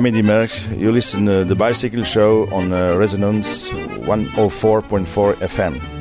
I'm 0.00 0.06
Eddy 0.06 0.22
Merckx. 0.22 0.78
You 0.78 0.92
listen 0.92 1.26
to 1.26 1.44
the 1.44 1.54
Bicycle 1.54 2.04
Show 2.04 2.50
on 2.54 2.72
uh, 2.72 2.96
Resonance 2.96 3.68
104.4 3.68 5.34
FM. 5.34 5.99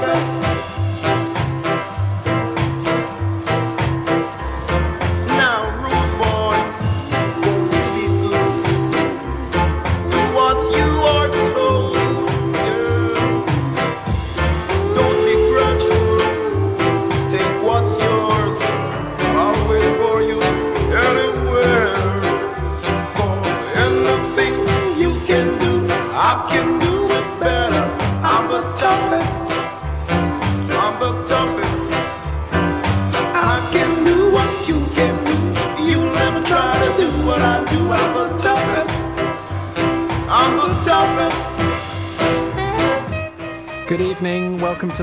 To 0.00 0.45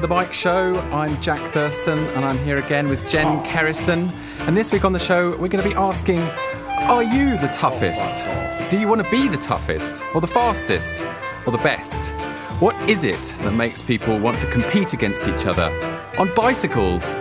the 0.04 0.08
Bike 0.10 0.34
Show. 0.34 0.82
I'm 0.92 1.22
Jack 1.22 1.54
Thurston 1.54 2.00
and 2.08 2.26
I'm 2.26 2.38
here 2.38 2.58
again 2.58 2.90
with 2.90 3.08
Jen 3.08 3.42
Kerrison. 3.46 4.12
And 4.40 4.58
this 4.58 4.70
week 4.70 4.84
on 4.84 4.92
the 4.92 5.00
show, 5.00 5.30
we're 5.40 5.48
going 5.48 5.64
to 5.64 5.70
be 5.70 5.76
asking 5.76 6.20
Are 6.20 7.02
you 7.02 7.38
the 7.38 7.48
toughest? 7.54 8.26
Do 8.70 8.78
you 8.78 8.90
want 8.90 9.02
to 9.02 9.10
be 9.10 9.30
the 9.30 9.38
toughest, 9.38 10.04
or 10.14 10.20
the 10.20 10.28
fastest, 10.28 11.06
or 11.46 11.54
the 11.54 11.58
best? 11.60 12.12
What 12.60 12.76
is 12.90 13.06
it 13.06 13.34
that 13.44 13.54
makes 13.54 13.82
people 13.82 14.20
want 14.20 14.40
to 14.40 14.52
compete 14.52 14.92
against 14.92 15.30
each 15.30 15.46
other 15.46 15.72
on 16.18 16.34
bicycles? 16.36 17.16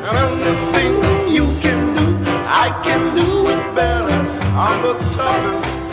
I'm 4.59 4.83
the 4.83 4.95
toughest. 5.15 5.87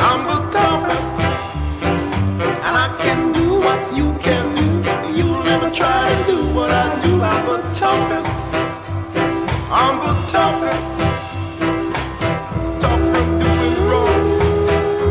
I'm 0.00 0.24
the 0.24 0.50
toughest. 0.50 1.20
And 2.64 2.74
I 2.74 2.96
can 3.02 3.27
try 5.72 6.14
to 6.14 6.26
do 6.26 6.54
what 6.54 6.70
I 6.70 7.00
do. 7.02 7.20
I'm 7.20 7.46
the 7.46 7.62
toughest. 7.78 8.42
I'm 9.70 9.98
the 9.98 10.14
toughest. 10.28 10.98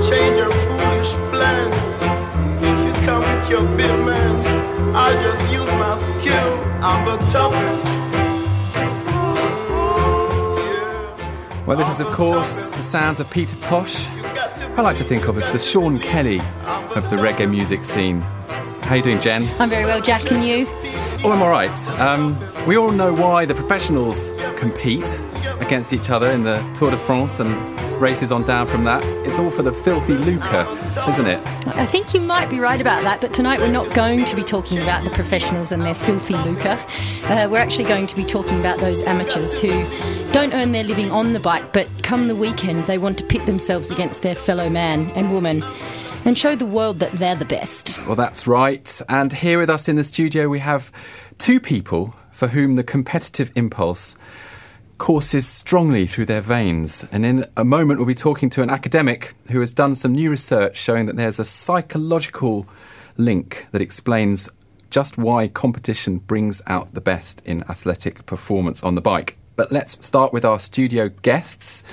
Change 0.10 0.38
your 0.38 0.52
foolish 0.52 1.12
plans. 1.32 1.84
If 2.64 2.78
you 2.86 2.94
come 3.06 3.22
with 3.22 3.50
your 3.50 3.66
big 3.76 3.92
man, 4.06 4.96
I'll 4.96 5.22
just 5.22 5.42
use 5.52 5.66
my 5.66 5.98
skill. 6.22 6.50
I'm 6.82 7.06
the 7.06 7.18
toughest. 7.32 7.86
Well, 11.68 11.78
this 11.78 11.90
is, 11.90 12.00
of 12.00 12.08
course, 12.08 12.70
the 12.70 12.82
sounds 12.82 13.20
of 13.20 13.30
Peter 13.30 13.58
Tosh. 13.58 14.08
I 14.10 14.82
like 14.82 14.96
to 14.98 15.04
think 15.04 15.28
of 15.28 15.38
as 15.38 15.48
the 15.50 15.60
Sean 15.60 16.00
Kelly 16.00 16.40
of 16.96 17.10
the 17.10 17.18
reggae 17.18 17.50
music 17.50 17.84
scene. 17.84 18.24
How 18.88 18.96
you 18.96 19.02
doing, 19.02 19.20
Jen? 19.20 19.46
I'm 19.60 19.70
very 19.70 19.84
well, 19.84 20.00
Jack, 20.00 20.32
and 20.32 20.46
you? 20.46 20.66
Oh, 21.22 21.32
I'm 21.34 21.42
all 21.42 21.50
right. 21.50 21.90
Um, 22.00 22.40
we 22.66 22.78
all 22.78 22.94
know 22.94 23.14
why 23.14 23.44
the 23.44 23.54
professionals 23.54 24.34
compete 24.56 25.22
against 25.60 25.92
each 25.92 26.10
other 26.10 26.32
in 26.32 26.46
the 26.46 26.62
Tour 26.74 26.92
de 26.92 26.98
France 26.98 27.42
and 27.42 27.52
races 28.00 28.32
on 28.32 28.46
down 28.46 28.66
from 28.66 28.86
that. 28.86 29.04
It's 29.28 29.40
all 29.40 29.52
for 29.52 29.62
the 29.62 29.74
filthy 29.74 30.14
lucre, 30.14 30.66
isn't 31.06 31.28
it? 31.28 31.46
I 31.68 31.86
think 31.86 32.14
you 32.14 32.22
might 32.22 32.50
be 32.50 32.60
right 32.60 32.80
about 32.80 33.04
that, 33.04 33.20
but 33.20 33.34
tonight 33.34 33.60
we're 33.60 33.68
not 33.68 33.94
going 33.94 34.24
to 34.24 34.36
be 34.38 34.44
talking 34.44 34.82
about 34.82 35.04
the 35.04 35.12
professionals 35.12 35.74
and 35.74 35.84
their 35.84 35.94
filthy 35.94 36.36
lucre. 36.36 36.80
Uh, 37.24 37.50
we're 37.52 37.58
actually 37.58 37.90
going 37.90 38.08
to 38.08 38.16
be 38.16 38.24
talking 38.24 38.58
about 38.58 38.80
those 38.80 39.02
amateurs 39.02 39.62
who 39.62 39.86
don't 40.32 40.54
earn 40.54 40.72
their 40.72 40.86
living 40.86 41.12
on 41.12 41.34
the 41.34 41.42
bike, 41.42 41.74
but 41.74 41.90
come 42.04 42.30
the 42.30 42.38
weekend 42.38 42.86
they 42.86 42.98
want 42.98 43.18
to 43.18 43.26
pit 43.26 43.46
themselves 43.48 43.92
against 43.92 44.22
their 44.22 44.36
fellow 44.36 44.70
man 44.70 45.10
and 45.12 45.30
woman 45.30 45.62
and 46.28 46.38
show 46.38 46.56
the 46.56 46.66
world 46.66 47.00
that 47.00 47.14
they're 47.14 47.36
the 47.36 47.46
best. 47.46 47.98
Well, 48.06 48.18
that's 48.18 48.46
right. 48.46 49.02
And 49.08 49.32
here 49.32 49.60
with 49.60 49.70
us 49.70 49.88
in 49.88 49.96
the 49.96 50.04
studio, 50.04 50.50
we 50.50 50.60
have 50.60 50.92
two 51.38 51.62
people 51.62 52.14
for 52.34 52.50
whom 52.50 52.76
the 52.76 52.84
competitive 52.84 53.50
impulse 53.56 54.18
courses 54.98 55.48
strongly 55.48 56.06
through 56.06 56.26
their 56.26 56.42
veins. 56.42 57.08
And 57.14 57.26
in 57.26 57.46
a 57.56 57.64
moment, 57.64 58.00
we'll 58.00 58.08
be 58.08 58.14
talking 58.14 58.50
to 58.52 58.62
an 58.62 58.70
academic 58.70 59.36
who 59.52 59.62
has 59.62 59.72
done 59.72 59.96
some 59.96 60.12
new 60.12 60.30
research 60.30 60.76
showing 60.76 61.06
that 61.06 61.16
there's 61.16 61.40
a 61.40 61.46
psychological 61.46 62.68
link 63.16 63.66
that 63.72 63.82
explains 63.82 64.50
just 64.90 65.18
why 65.18 65.48
competition 65.48 66.18
brings 66.18 66.62
out 66.68 66.94
the 66.94 67.02
best 67.02 67.42
in 67.46 67.64
athletic 67.70 68.26
performance 68.26 68.84
on 68.84 68.96
the 68.96 69.02
bike. 69.02 69.38
But 69.56 69.72
let's 69.72 70.06
start 70.06 70.34
with 70.34 70.44
our 70.44 70.60
studio 70.60 71.08
guests. 71.08 71.86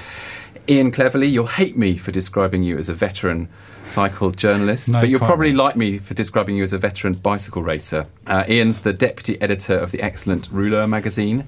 Ian 0.67 0.91
Cleverly, 0.91 1.27
you'll 1.27 1.47
hate 1.47 1.77
me 1.77 1.99
for 1.99 2.11
describing 2.11 2.63
you 2.63 2.79
as 2.79 2.89
a 2.89 2.95
veteran 2.95 3.51
cycle 3.87 4.31
journalist, 4.31 4.89
no, 4.89 5.01
but 5.01 5.11
you'll 5.11 5.19
probably 5.21 5.53
like 5.53 5.77
me 5.77 5.99
for 5.99 6.15
describing 6.15 6.57
you 6.57 6.63
as 6.63 6.73
a 6.73 6.79
veteran 6.79 7.13
bicycle 7.13 7.63
racer. 7.63 8.07
Uh, 8.27 8.45
Ian's 8.49 8.81
the 8.81 8.95
deputy 8.95 9.39
editor 9.43 9.77
of 9.77 9.91
the 9.91 10.01
excellent 10.01 10.51
Rouleur 10.51 10.89
magazine, 10.89 11.47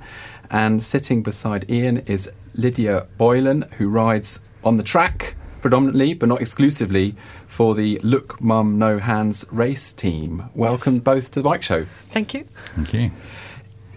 and 0.51 0.83
sitting 0.83 1.23
beside 1.23 1.71
Ian 1.71 1.99
is 2.01 2.31
Lydia 2.55 3.07
Boylan, 3.17 3.63
who 3.79 3.89
rides 3.89 4.41
on 4.63 4.77
the 4.77 4.83
track 4.83 5.35
predominantly, 5.63 6.13
but 6.13 6.29
not 6.29 6.43
exclusively, 6.43 7.17
for 7.47 7.75
the 7.75 7.99
Look 8.03 8.39
Mum 8.39 8.79
No 8.79 8.99
Hands 8.99 9.47
race 9.51 9.93
team. 9.93 10.51
Welcome 10.55 10.97
yes. 10.97 11.03
both 11.03 11.31
to 11.31 11.41
the 11.41 11.45
bike 11.45 11.63
show. 11.63 11.87
Thank 12.11 12.35
you. 12.35 12.47
Thank 12.75 12.93
you. 12.93 13.11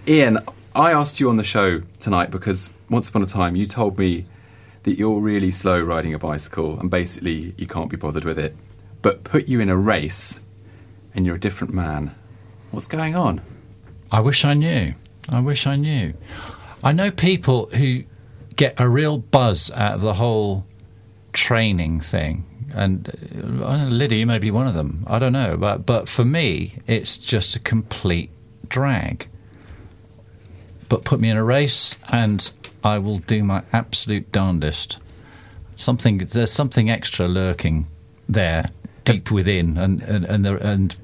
Ian, 0.07 0.39
I 0.73 0.93
asked 0.93 1.19
you 1.19 1.27
on 1.29 1.35
the 1.35 1.43
show 1.43 1.81
tonight 1.99 2.31
because 2.31 2.71
once 2.89 3.09
upon 3.09 3.21
a 3.21 3.25
time 3.25 3.57
you 3.57 3.65
told 3.65 3.99
me 3.99 4.25
that 4.89 4.97
you're 4.97 5.21
really 5.21 5.51
slow 5.51 5.79
riding 5.79 6.15
a 6.15 6.17
bicycle 6.17 6.79
and 6.79 6.89
basically 6.89 7.53
you 7.57 7.67
can't 7.67 7.91
be 7.91 7.95
bothered 7.95 8.25
with 8.25 8.39
it, 8.39 8.55
but 9.03 9.23
put 9.23 9.47
you 9.47 9.59
in 9.59 9.69
a 9.69 9.77
race 9.77 10.41
and 11.13 11.27
you're 11.27 11.35
a 11.35 11.39
different 11.39 11.71
man. 11.71 12.15
What's 12.71 12.87
going 12.87 13.15
on? 13.15 13.41
I 14.11 14.19
wish 14.19 14.43
I 14.43 14.55
knew. 14.55 14.95
I 15.29 15.41
wish 15.41 15.67
I 15.67 15.75
knew. 15.75 16.15
I 16.83 16.91
know 16.91 17.11
people 17.11 17.67
who 17.67 18.03
get 18.55 18.73
a 18.79 18.89
real 18.89 19.19
buzz 19.19 19.69
out 19.75 19.93
of 19.93 20.01
the 20.01 20.15
whole 20.15 20.65
training 21.33 21.99
thing. 21.99 22.47
And 22.73 23.11
uh, 23.61 23.85
Lydia 23.85 24.25
may 24.25 24.39
be 24.39 24.49
one 24.49 24.65
of 24.65 24.73
them. 24.73 25.03
I 25.05 25.19
don't 25.19 25.33
know. 25.33 25.55
But, 25.55 25.85
but 25.85 26.09
for 26.09 26.25
me, 26.25 26.79
it's 26.87 27.19
just 27.19 27.55
a 27.55 27.59
complete 27.59 28.31
drag. 28.67 29.27
But 30.87 31.05
put 31.05 31.19
me 31.19 31.29
in 31.29 31.37
a 31.37 31.43
race 31.43 31.95
and 32.11 32.51
I 32.83 32.99
will 32.99 33.19
do 33.19 33.43
my 33.43 33.63
absolute 33.73 34.31
darndest. 34.31 34.99
Something 35.75 36.17
there's 36.17 36.51
something 36.51 36.89
extra 36.89 37.27
lurking 37.27 37.87
there, 38.27 38.71
deep 39.05 39.31
within, 39.31 39.77
and 39.77 40.01
and 40.01 40.25
and, 40.25 40.45
the, 40.45 40.55
and 40.67 40.95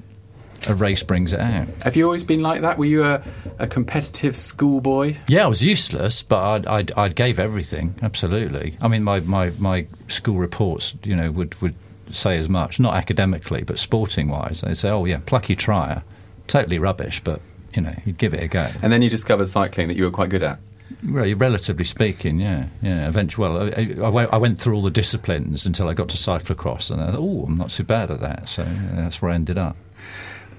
a 0.68 0.74
race 0.74 1.02
brings 1.02 1.32
it 1.32 1.40
out. 1.40 1.68
Have 1.82 1.96
you 1.96 2.04
always 2.04 2.24
been 2.24 2.42
like 2.42 2.60
that? 2.62 2.78
Were 2.78 2.84
you 2.84 3.04
a, 3.04 3.22
a 3.58 3.66
competitive 3.66 4.36
schoolboy? 4.36 5.16
Yeah, 5.28 5.44
I 5.44 5.48
was 5.48 5.62
useless, 5.62 6.22
but 6.22 6.42
I'd, 6.42 6.66
I'd, 6.66 6.92
I'd, 6.92 7.14
gave 7.14 7.38
everything. 7.38 7.94
Absolutely. 8.02 8.76
I 8.80 8.88
mean, 8.88 9.04
my, 9.04 9.20
my, 9.20 9.50
my 9.58 9.86
school 10.08 10.38
reports, 10.38 10.94
you 11.04 11.14
know, 11.14 11.30
would, 11.30 11.60
would 11.62 11.74
say 12.10 12.38
as 12.38 12.48
much. 12.48 12.80
Not 12.80 12.94
academically, 12.94 13.62
but 13.62 13.78
sporting 13.78 14.28
wise. 14.28 14.60
They 14.60 14.74
say, 14.74 14.90
"Oh 14.90 15.04
yeah, 15.04 15.20
plucky 15.24 15.56
trier." 15.56 16.02
Totally 16.46 16.78
rubbish, 16.78 17.20
but 17.22 17.40
you 17.74 17.82
know, 17.82 17.94
you'd 18.04 18.18
give 18.18 18.34
it 18.34 18.42
a 18.42 18.48
go. 18.48 18.70
And 18.82 18.92
then 18.92 19.02
you 19.02 19.10
discovered 19.10 19.48
cycling 19.48 19.88
that 19.88 19.96
you 19.96 20.04
were 20.04 20.10
quite 20.10 20.30
good 20.30 20.42
at. 20.42 20.58
Well, 21.08 21.32
relatively 21.34 21.84
speaking, 21.84 22.40
yeah, 22.40 22.66
yeah. 22.82 23.08
Eventually, 23.08 23.48
well, 23.48 23.62
I, 23.62 24.06
I, 24.06 24.08
went, 24.08 24.32
I 24.32 24.36
went 24.38 24.58
through 24.60 24.74
all 24.76 24.82
the 24.82 24.90
disciplines 24.90 25.66
until 25.66 25.88
I 25.88 25.94
got 25.94 26.08
to 26.10 26.16
cyclocross, 26.16 26.90
and 26.90 27.00
I 27.00 27.12
thought, 27.12 27.20
oh, 27.20 27.44
I'm 27.46 27.56
not 27.56 27.70
too 27.70 27.84
bad 27.84 28.10
at 28.10 28.20
that. 28.20 28.48
So 28.48 28.62
yeah, 28.62 28.92
that's 28.94 29.20
where 29.20 29.30
I 29.30 29.34
ended 29.34 29.58
up. 29.58 29.76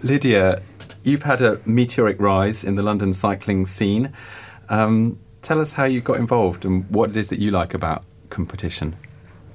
Lydia, 0.03 0.61
you've 1.03 1.23
had 1.23 1.41
a 1.41 1.59
meteoric 1.65 2.19
rise 2.19 2.63
in 2.63 2.75
the 2.75 2.83
London 2.83 3.13
cycling 3.13 3.65
scene. 3.65 4.13
Um, 4.69 5.17
tell 5.41 5.61
us 5.61 5.73
how 5.73 5.85
you 5.85 6.01
got 6.01 6.17
involved 6.17 6.65
and 6.65 6.89
what 6.89 7.11
it 7.11 7.17
is 7.17 7.29
that 7.29 7.39
you 7.39 7.51
like 7.51 7.73
about 7.73 8.03
competition. 8.29 8.95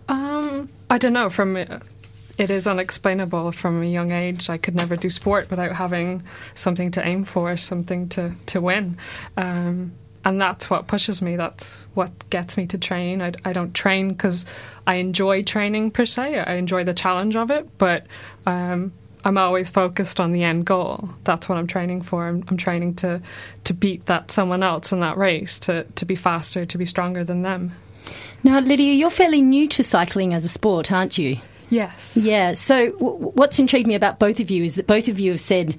Um, 0.08 0.68
I 0.90 0.98
don't 0.98 1.12
know. 1.12 1.30
From 1.30 1.56
it 1.56 2.50
is 2.50 2.66
unexplainable 2.66 3.52
from 3.52 3.82
a 3.82 3.86
young 3.86 4.10
age. 4.10 4.48
I 4.48 4.56
could 4.56 4.74
never 4.74 4.96
do 4.96 5.10
sport 5.10 5.50
without 5.50 5.72
having 5.72 6.22
something 6.54 6.90
to 6.92 7.06
aim 7.06 7.24
for, 7.24 7.56
something 7.56 8.08
to 8.10 8.32
to 8.46 8.60
win. 8.60 8.96
Um, 9.36 9.92
and 10.24 10.40
that's 10.40 10.70
what 10.70 10.86
pushes 10.86 11.20
me. 11.20 11.36
That's 11.36 11.82
what 11.94 12.10
gets 12.30 12.56
me 12.56 12.66
to 12.68 12.78
train. 12.78 13.20
I, 13.20 13.32
I 13.44 13.52
don't 13.52 13.74
train 13.74 14.10
because 14.10 14.46
I 14.86 14.96
enjoy 14.96 15.42
training 15.42 15.90
per 15.90 16.04
se. 16.04 16.38
I 16.38 16.54
enjoy 16.54 16.84
the 16.84 16.94
challenge 16.94 17.36
of 17.36 17.50
it, 17.50 17.68
but 17.78 18.06
um, 18.46 18.92
I'm 19.24 19.38
always 19.38 19.70
focused 19.70 20.20
on 20.20 20.30
the 20.30 20.44
end 20.44 20.64
goal. 20.64 21.08
That's 21.24 21.48
what 21.48 21.58
I'm 21.58 21.66
training 21.66 22.02
for. 22.02 22.26
I'm, 22.26 22.44
I'm, 22.48 22.56
training 22.56 22.94
to 22.96 23.20
to 23.64 23.74
beat 23.74 24.06
that 24.06 24.30
someone 24.30 24.62
else 24.62 24.92
in 24.92 25.00
that 25.00 25.16
race, 25.16 25.58
to 25.60 25.84
to 25.84 26.04
be 26.04 26.16
faster, 26.16 26.66
to 26.66 26.78
be 26.78 26.86
stronger 26.86 27.24
than 27.24 27.42
them. 27.42 27.72
Now, 28.44 28.58
Lydia, 28.58 28.92
you're 28.94 29.10
fairly 29.10 29.40
new 29.40 29.68
to 29.68 29.84
cycling 29.84 30.34
as 30.34 30.44
a 30.44 30.48
sport, 30.48 30.90
aren't 30.90 31.18
you? 31.18 31.36
Yes. 31.70 32.16
Yeah. 32.16 32.54
So, 32.54 32.90
w- 32.92 33.30
what's 33.34 33.58
intrigued 33.58 33.86
me 33.86 33.94
about 33.94 34.18
both 34.18 34.40
of 34.40 34.50
you 34.50 34.64
is 34.64 34.74
that 34.74 34.86
both 34.86 35.08
of 35.08 35.20
you 35.20 35.30
have 35.30 35.40
said 35.40 35.78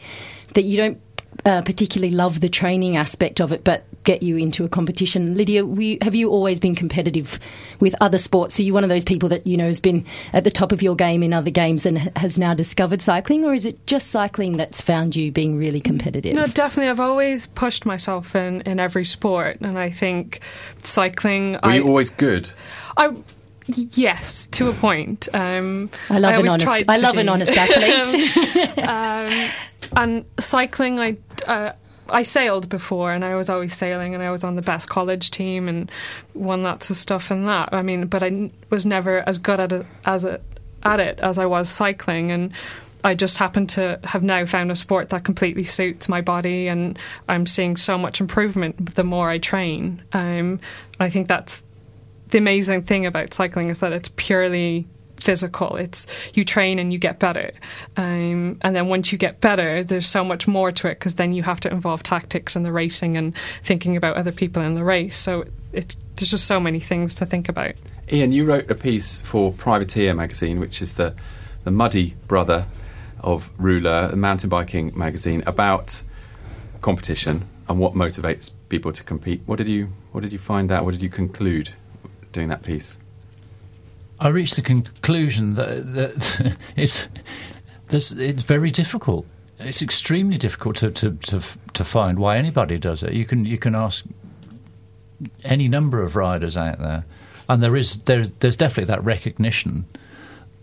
that 0.54 0.64
you 0.64 0.78
don't 0.78 1.02
uh, 1.46 1.62
particularly 1.62 2.14
love 2.14 2.40
the 2.40 2.50
training 2.50 2.96
aspect 2.96 3.42
of 3.42 3.52
it, 3.52 3.64
but 3.64 3.84
get 4.04 4.24
you 4.24 4.38
into 4.38 4.64
a 4.64 4.70
competition. 4.70 5.36
Lydia, 5.36 5.66
we, 5.66 5.98
have 6.02 6.16
you 6.16 6.30
always 6.30 6.60
been 6.60 6.76
competitive 6.76 7.40
with 7.80 7.96
other 8.02 8.18
sports? 8.18 8.60
Are 8.60 8.64
you 8.64 8.74
one 8.74 8.84
of 8.84 8.90
those 8.90 9.04
people 9.04 9.30
that 9.30 9.46
you 9.48 9.58
know 9.58 9.66
has 9.68 9.80
been 9.80 10.06
at 10.34 10.44
the 10.44 10.52
top 10.52 10.72
of 10.72 10.82
your 10.82 10.96
game 10.96 11.24
in 11.24 11.34
other 11.34 11.52
games 11.52 11.86
and 11.86 11.98
has 12.18 12.38
now 12.38 12.54
discovered 12.54 13.02
cycling, 13.02 13.46
or 13.46 13.54
is 13.54 13.66
it 13.66 13.86
just 13.88 14.10
cycling 14.10 14.58
that's 14.58 14.82
found 14.82 15.16
you 15.16 15.32
being 15.32 15.58
really 15.58 15.82
competitive? 15.82 16.34
No, 16.34 16.48
definitely. 16.48 16.90
I've 16.90 17.00
always 17.00 17.48
pushed 17.48 17.86
myself 17.86 18.36
in 18.36 18.62
in 18.62 18.80
every 18.80 19.06
sport, 19.06 19.60
and 19.62 19.78
I 19.78 19.90
think 19.90 20.42
cycling. 20.84 21.54
Were 21.54 21.60
I, 21.64 21.76
you 21.76 21.88
always 21.88 22.10
good? 22.10 22.52
I 22.98 23.16
Yes, 23.68 24.48
to 24.48 24.70
a 24.70 24.74
point. 24.74 25.30
Um, 25.34 25.90
I 26.10 26.20
love 26.20 26.34
I 26.34 26.40
an 26.40 26.50
honest. 26.50 26.86
I 26.88 26.98
love 26.98 27.16
be. 27.16 27.22
an 27.22 27.30
honest 27.30 27.54
athlete. 27.58 28.78
um, 28.80 29.50
and 29.96 30.26
cycling, 30.40 31.00
I 31.00 31.18
uh, 31.48 31.74
I 32.14 32.24
sailed 32.24 32.70
before, 32.70 33.12
and 33.12 33.26
I 33.26 33.36
was 33.36 33.50
always 33.50 33.76
sailing, 33.76 34.14
and 34.14 34.24
I 34.24 34.32
was 34.32 34.44
on 34.44 34.56
the 34.56 34.62
best 34.62 34.88
college 34.88 35.32
team 35.32 35.68
and 35.68 35.92
won 36.34 36.64
lots 36.64 36.90
of 36.90 36.98
stuff 36.98 37.32
in 37.32 37.46
that. 37.46 37.70
I 37.74 37.82
mean, 37.82 38.06
but 38.06 38.24
I 38.24 38.52
was 38.70 38.86
never 38.86 39.28
as 39.28 39.38
good 39.40 39.60
at 39.60 39.72
it 39.72 39.86
as 40.06 40.24
it 40.24 40.42
at 40.84 41.00
it 41.00 41.20
as 41.20 41.38
I 41.38 41.46
was 41.46 41.70
cycling, 41.70 42.32
and 42.32 42.54
I 43.04 43.16
just 43.16 43.38
happen 43.38 43.68
to 43.68 44.00
have 44.04 44.24
now 44.24 44.46
found 44.46 44.72
a 44.72 44.76
sport 44.76 45.10
that 45.10 45.24
completely 45.24 45.64
suits 45.64 46.08
my 46.08 46.22
body, 46.22 46.68
and 46.68 46.98
I'm 47.28 47.46
seeing 47.46 47.76
so 47.78 47.98
much 47.98 48.22
improvement 48.22 48.96
the 48.96 49.04
more 49.04 49.30
I 49.30 49.40
train. 49.40 50.02
Um, 50.14 50.60
I 51.00 51.10
think 51.10 51.28
that's 51.28 51.64
the 52.30 52.38
amazing 52.38 52.84
thing 52.84 53.06
about 53.06 53.34
cycling 53.34 53.70
is 53.70 53.80
that 53.80 53.92
it's 53.92 54.10
purely 54.16 54.88
physical. 55.24 55.76
It's 55.76 56.06
you 56.34 56.44
train 56.46 56.80
and 56.80 56.92
you 56.92 57.00
get 57.00 57.20
better, 57.20 57.52
um, 57.98 58.58
and 58.62 58.76
then 58.76 58.88
once 58.88 59.12
you 59.12 59.18
get 59.18 59.42
better, 59.42 59.84
there's 59.84 60.08
so 60.08 60.24
much 60.24 60.48
more 60.48 60.72
to 60.72 60.88
it 60.88 61.00
because 61.00 61.16
then 61.16 61.34
you 61.34 61.44
have 61.44 61.60
to 61.62 61.72
involve 61.72 62.04
tactics 62.04 62.56
and 62.56 62.66
the 62.66 62.72
racing 62.72 63.18
and 63.18 63.34
thinking 63.64 63.98
about 63.98 64.16
other 64.16 64.32
people 64.32 64.62
in 64.62 64.76
the 64.76 64.84
race. 64.84 65.18
So 65.18 65.46
there's 65.72 65.96
just 66.18 66.46
so 66.46 66.60
many 66.60 66.80
things 66.80 67.16
to 67.16 67.26
think 67.26 67.50
about. 67.50 67.74
Ian, 68.12 68.32
you 68.32 68.46
wrote 68.46 68.70
a 68.70 68.76
piece 68.76 69.22
for 69.22 69.52
Privateer 69.54 70.14
magazine, 70.14 70.60
which 70.60 70.82
is 70.82 70.94
the 70.94 71.16
the 71.64 71.72
muddy 71.72 72.16
brother 72.28 72.68
of 73.22 73.50
Rouleur, 73.58 74.12
a 74.12 74.16
mountain 74.16 74.50
biking 74.50 74.92
magazine, 74.98 75.44
about 75.48 76.04
competition 76.82 77.48
and 77.70 77.80
what 77.80 77.94
motivates 77.94 78.52
people 78.70 78.92
to 78.92 79.04
compete. 79.04 79.42
What 79.46 79.58
did 79.58 79.68
you 79.68 79.88
What 80.12 80.22
did 80.22 80.34
you 80.34 80.40
find 80.40 80.72
out? 80.72 80.84
What 80.86 80.92
did 80.92 81.02
you 81.02 81.10
conclude 81.10 81.70
doing 82.32 82.50
that 82.50 82.64
piece? 82.64 83.00
I 84.20 84.30
reached 84.30 84.56
the 84.56 84.62
conclusion 84.62 85.56
that, 85.56 85.94
that 85.94 86.58
it's 86.76 87.10
it's 87.90 88.44
very 88.44 88.70
difficult. 88.70 89.26
It's 89.60 89.82
extremely 89.82 90.38
difficult 90.38 90.78
to, 90.78 90.92
to, 90.92 91.12
to, 91.12 91.42
to 91.74 91.86
find 91.86 92.18
why 92.18 92.38
anybody 92.38 92.78
does 92.78 93.04
it. 93.04 93.14
You 93.14 93.26
can 93.26 93.46
you 93.46 93.58
can 93.58 93.76
ask 93.76 94.06
any 95.44 95.68
number 95.68 96.02
of 96.02 96.16
riders 96.16 96.58
out 96.58 96.80
there, 96.80 97.06
and 97.48 97.62
there 97.62 97.76
is 97.76 98.04
there's 98.04 98.32
there's 98.32 98.58
definitely 98.58 98.86
that 98.86 99.04
recognition. 99.04 99.86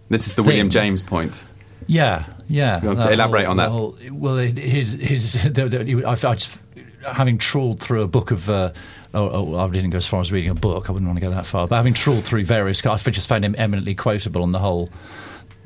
This 0.08 0.26
is 0.26 0.34
the 0.34 0.42
thing. 0.42 0.48
William 0.48 0.70
James 0.70 1.02
point. 1.02 1.44
Yeah, 1.86 2.24
yeah. 2.48 2.80
You 2.82 2.88
want 2.88 3.02
to 3.02 3.12
elaborate 3.12 3.44
whole, 3.44 3.50
on 3.50 3.56
that? 3.58 3.68
Whole, 3.70 3.96
well, 4.12 4.36
his 4.36 4.92
his 4.92 5.36
I, 5.44 6.12
I 6.12 6.34
just, 6.34 6.58
having 7.06 7.38
trawled 7.38 7.80
through 7.80 8.02
a 8.02 8.08
book 8.08 8.30
of. 8.30 8.48
Uh, 8.48 8.72
oh, 9.14 9.54
oh, 9.54 9.58
I 9.58 9.68
didn't 9.70 9.90
go 9.90 9.98
as 9.98 10.06
far 10.06 10.20
as 10.20 10.32
reading 10.32 10.50
a 10.50 10.54
book. 10.54 10.88
I 10.88 10.92
wouldn't 10.92 11.08
want 11.08 11.18
to 11.18 11.24
go 11.24 11.30
that 11.30 11.46
far. 11.46 11.66
But 11.66 11.76
having 11.76 11.94
trawled 11.94 12.24
through 12.24 12.44
various, 12.44 12.84
I 12.84 12.96
just 12.96 13.28
found 13.28 13.44
him 13.44 13.54
eminently 13.58 13.94
quotable 13.94 14.42
on 14.42 14.52
the 14.52 14.58
whole, 14.58 14.90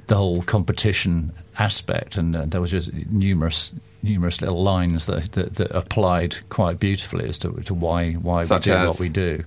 the 0.07 0.17
whole 0.17 0.43
competition 0.43 1.33
aspect, 1.59 2.17
and 2.17 2.37
uh, 2.37 2.45
there 2.47 2.61
was 2.61 2.71
just 2.71 2.93
numerous 2.93 3.75
numerous 4.03 4.43
little 4.43 4.63
lines 4.63 5.07
that, 5.07 5.33
that, 5.33 5.55
that 5.55 5.71
applied 5.71 6.37
quite 6.51 6.79
beautifully 6.79 7.27
as 7.27 7.39
to, 7.39 7.51
to 7.63 7.73
why 7.73 8.13
why 8.13 8.43
Such 8.43 8.67
we 8.67 8.73
do 8.73 8.87
what 8.87 9.01
we 9.01 9.09
do. 9.09 9.45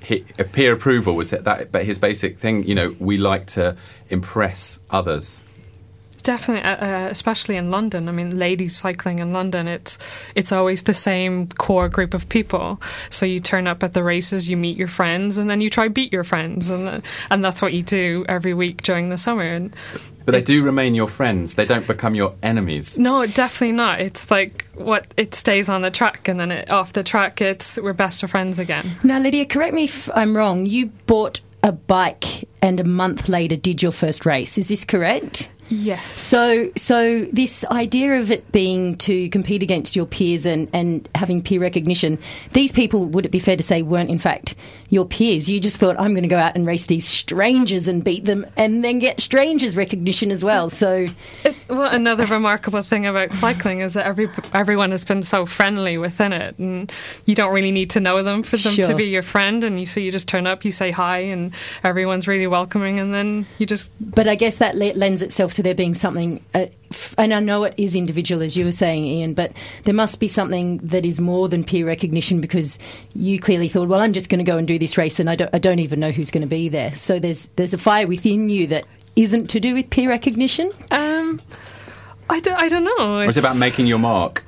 He, 0.00 0.20
peer 0.52 0.74
approval 0.74 1.16
was 1.16 1.30
that, 1.30 1.72
but 1.72 1.84
his 1.84 1.98
basic 1.98 2.38
thing, 2.38 2.62
you 2.64 2.74
know, 2.74 2.94
we 2.98 3.16
like 3.16 3.46
to 3.46 3.76
impress 4.10 4.80
others 4.90 5.42
Definitely, 6.28 6.70
uh, 6.70 6.76
uh, 6.76 7.08
especially 7.10 7.56
in 7.56 7.70
London. 7.70 8.06
I 8.06 8.12
mean, 8.12 8.38
ladies 8.38 8.76
cycling 8.76 9.18
in 9.18 9.32
London, 9.32 9.66
it's 9.66 9.96
it's 10.34 10.52
always 10.52 10.82
the 10.82 10.92
same 10.92 11.46
core 11.46 11.88
group 11.88 12.12
of 12.12 12.28
people. 12.28 12.82
So 13.08 13.24
you 13.24 13.40
turn 13.40 13.66
up 13.66 13.82
at 13.82 13.94
the 13.94 14.04
races, 14.04 14.50
you 14.50 14.58
meet 14.58 14.76
your 14.76 14.88
friends, 14.88 15.38
and 15.38 15.48
then 15.48 15.62
you 15.62 15.70
try 15.70 15.88
beat 15.88 16.12
your 16.12 16.24
friends, 16.24 16.68
and 16.68 16.86
uh, 16.86 17.00
and 17.30 17.42
that's 17.42 17.62
what 17.62 17.72
you 17.72 17.82
do 17.82 18.26
every 18.28 18.52
week 18.52 18.82
during 18.82 19.08
the 19.08 19.16
summer. 19.16 19.42
And 19.42 19.74
but 20.26 20.32
they 20.32 20.42
do 20.42 20.62
remain 20.62 20.94
your 20.94 21.08
friends. 21.08 21.54
They 21.54 21.64
don't 21.64 21.86
become 21.86 22.14
your 22.14 22.34
enemies. 22.42 22.98
No, 22.98 23.24
definitely 23.24 23.72
not. 23.72 23.98
It's 24.02 24.30
like 24.30 24.66
what 24.74 25.06
it 25.16 25.34
stays 25.34 25.70
on 25.70 25.80
the 25.80 25.90
track, 25.90 26.28
and 26.28 26.38
then 26.38 26.50
it, 26.50 26.70
off 26.70 26.92
the 26.92 27.02
track, 27.02 27.40
it's 27.40 27.78
we're 27.78 27.94
best 27.94 28.22
of 28.22 28.32
friends 28.32 28.58
again. 28.58 28.98
Now, 29.02 29.18
Lydia, 29.18 29.46
correct 29.46 29.72
me 29.72 29.84
if 29.84 30.10
I'm 30.14 30.36
wrong. 30.36 30.66
You 30.66 30.88
bought 31.06 31.40
a 31.62 31.72
bike, 31.72 32.46
and 32.60 32.78
a 32.80 32.84
month 32.84 33.30
later 33.30 33.56
did 33.56 33.82
your 33.82 33.92
first 33.92 34.26
race. 34.26 34.58
Is 34.58 34.68
this 34.68 34.84
correct? 34.84 35.48
Yes. 35.68 36.04
So, 36.12 36.70
so 36.76 37.26
this 37.32 37.64
idea 37.66 38.18
of 38.18 38.30
it 38.30 38.50
being 38.52 38.96
to 38.98 39.28
compete 39.30 39.62
against 39.62 39.94
your 39.94 40.06
peers 40.06 40.46
and, 40.46 40.68
and 40.72 41.08
having 41.14 41.42
peer 41.42 41.60
recognition, 41.60 42.18
these 42.52 42.72
people, 42.72 43.06
would 43.06 43.26
it 43.26 43.30
be 43.30 43.38
fair 43.38 43.56
to 43.56 43.62
say, 43.62 43.82
weren't 43.82 44.10
in 44.10 44.18
fact 44.18 44.54
your 44.88 45.04
peers? 45.04 45.48
You 45.48 45.60
just 45.60 45.76
thought, 45.76 45.98
I'm 45.98 46.12
going 46.12 46.22
to 46.22 46.28
go 46.28 46.38
out 46.38 46.54
and 46.54 46.66
race 46.66 46.86
these 46.86 47.06
strangers 47.06 47.88
and 47.88 48.02
beat 48.02 48.24
them 48.24 48.46
and 48.56 48.84
then 48.84 48.98
get 48.98 49.20
strangers 49.20 49.76
recognition 49.76 50.30
as 50.30 50.44
well. 50.44 50.70
So, 50.70 51.06
it, 51.44 51.56
well, 51.68 51.90
another 51.90 52.26
remarkable 52.26 52.82
thing 52.82 53.06
about 53.06 53.32
cycling 53.32 53.80
is 53.80 53.94
that 53.94 54.06
every 54.06 54.28
everyone 54.54 54.90
has 54.90 55.04
been 55.04 55.22
so 55.22 55.44
friendly 55.44 55.98
within 55.98 56.32
it, 56.32 56.58
and 56.58 56.90
you 57.26 57.34
don't 57.34 57.52
really 57.52 57.70
need 57.70 57.90
to 57.90 58.00
know 58.00 58.22
them 58.22 58.42
for 58.42 58.56
them 58.56 58.72
sure. 58.72 58.86
to 58.86 58.94
be 58.94 59.04
your 59.04 59.22
friend. 59.22 59.64
And 59.64 59.78
you 59.78 59.86
so 59.86 60.00
you 60.00 60.10
just 60.10 60.28
turn 60.28 60.46
up, 60.46 60.64
you 60.64 60.72
say 60.72 60.90
hi, 60.90 61.18
and 61.18 61.52
everyone's 61.84 62.26
really 62.26 62.46
welcoming, 62.46 62.98
and 62.98 63.12
then 63.12 63.46
you 63.58 63.66
just. 63.66 63.90
But 64.00 64.28
I 64.28 64.34
guess 64.34 64.56
that 64.56 64.76
lends 64.76 65.22
itself 65.22 65.52
to 65.58 65.62
there 65.64 65.74
being 65.74 65.94
something, 65.94 66.40
uh, 66.54 66.66
f- 66.92 67.16
and 67.18 67.34
I 67.34 67.40
know 67.40 67.64
it 67.64 67.74
is 67.76 67.96
individual, 67.96 68.42
as 68.42 68.56
you 68.56 68.64
were 68.64 68.72
saying, 68.72 69.04
Ian, 69.04 69.34
but 69.34 69.52
there 69.84 69.94
must 69.94 70.20
be 70.20 70.28
something 70.28 70.78
that 70.78 71.04
is 71.04 71.20
more 71.20 71.48
than 71.48 71.64
peer 71.64 71.84
recognition 71.84 72.40
because 72.40 72.78
you 73.12 73.40
clearly 73.40 73.68
thought, 73.68 73.88
well, 73.88 74.00
I'm 74.00 74.12
just 74.12 74.30
going 74.30 74.38
to 74.38 74.44
go 74.44 74.56
and 74.56 74.68
do 74.68 74.78
this 74.78 74.96
race, 74.96 75.18
and 75.18 75.28
I 75.28 75.34
don't, 75.34 75.52
I 75.52 75.58
don't 75.58 75.80
even 75.80 75.98
know 75.98 76.12
who's 76.12 76.30
going 76.30 76.42
to 76.42 76.48
be 76.48 76.68
there. 76.68 76.94
So 76.94 77.18
there's 77.18 77.48
there's 77.56 77.74
a 77.74 77.78
fire 77.78 78.06
within 78.06 78.48
you 78.48 78.68
that 78.68 78.86
isn't 79.16 79.48
to 79.48 79.58
do 79.58 79.74
with 79.74 79.90
peer 79.90 80.08
recognition. 80.08 80.70
Um, 80.92 81.40
I 82.30 82.38
don't, 82.38 82.56
I 82.56 82.68
don't 82.68 82.84
know. 82.84 83.18
It's, 83.18 83.26
or 83.26 83.28
it's 83.30 83.36
about 83.38 83.56
making 83.56 83.88
your 83.88 83.98
mark. 83.98 84.44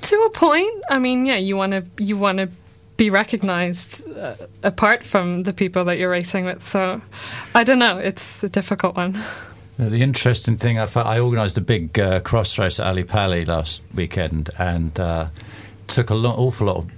To 0.00 0.16
a 0.22 0.30
point. 0.30 0.72
I 0.88 0.98
mean, 0.98 1.26
yeah, 1.26 1.36
you 1.36 1.56
want 1.56 1.72
to 1.72 1.84
you 2.02 2.16
want 2.16 2.38
to 2.38 2.48
be 2.96 3.10
recognized 3.10 4.06
uh, 4.16 4.36
apart 4.62 5.02
from 5.02 5.44
the 5.44 5.52
people 5.52 5.84
that 5.86 5.98
you're 5.98 6.10
racing 6.10 6.46
with. 6.46 6.66
So 6.66 7.00
I 7.54 7.64
don't 7.64 7.78
know. 7.78 7.98
It's 7.98 8.42
a 8.42 8.48
difficult 8.48 8.96
one. 8.96 9.22
The 9.88 10.02
interesting 10.02 10.58
thing, 10.58 10.78
I, 10.78 10.86
I 10.94 11.20
organised 11.20 11.56
a 11.56 11.62
big 11.62 11.98
uh, 11.98 12.20
cross 12.20 12.58
race 12.58 12.78
at 12.78 12.86
Ali 12.86 13.02
Pali 13.02 13.46
last 13.46 13.82
weekend 13.94 14.50
and 14.58 14.98
uh, 15.00 15.28
took 15.86 16.10
an 16.10 16.26
awful 16.26 16.66
lot 16.66 16.76
of 16.76 16.90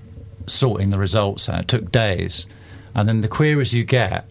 sorting 0.47 0.91
the 0.91 0.99
results 0.99 1.49
out. 1.49 1.61
It 1.61 1.69
took 1.69 1.93
days. 1.93 2.47
And 2.93 3.09
then 3.09 3.21
the 3.21 3.29
queries 3.29 3.73
you 3.73 3.85
get 3.85 4.27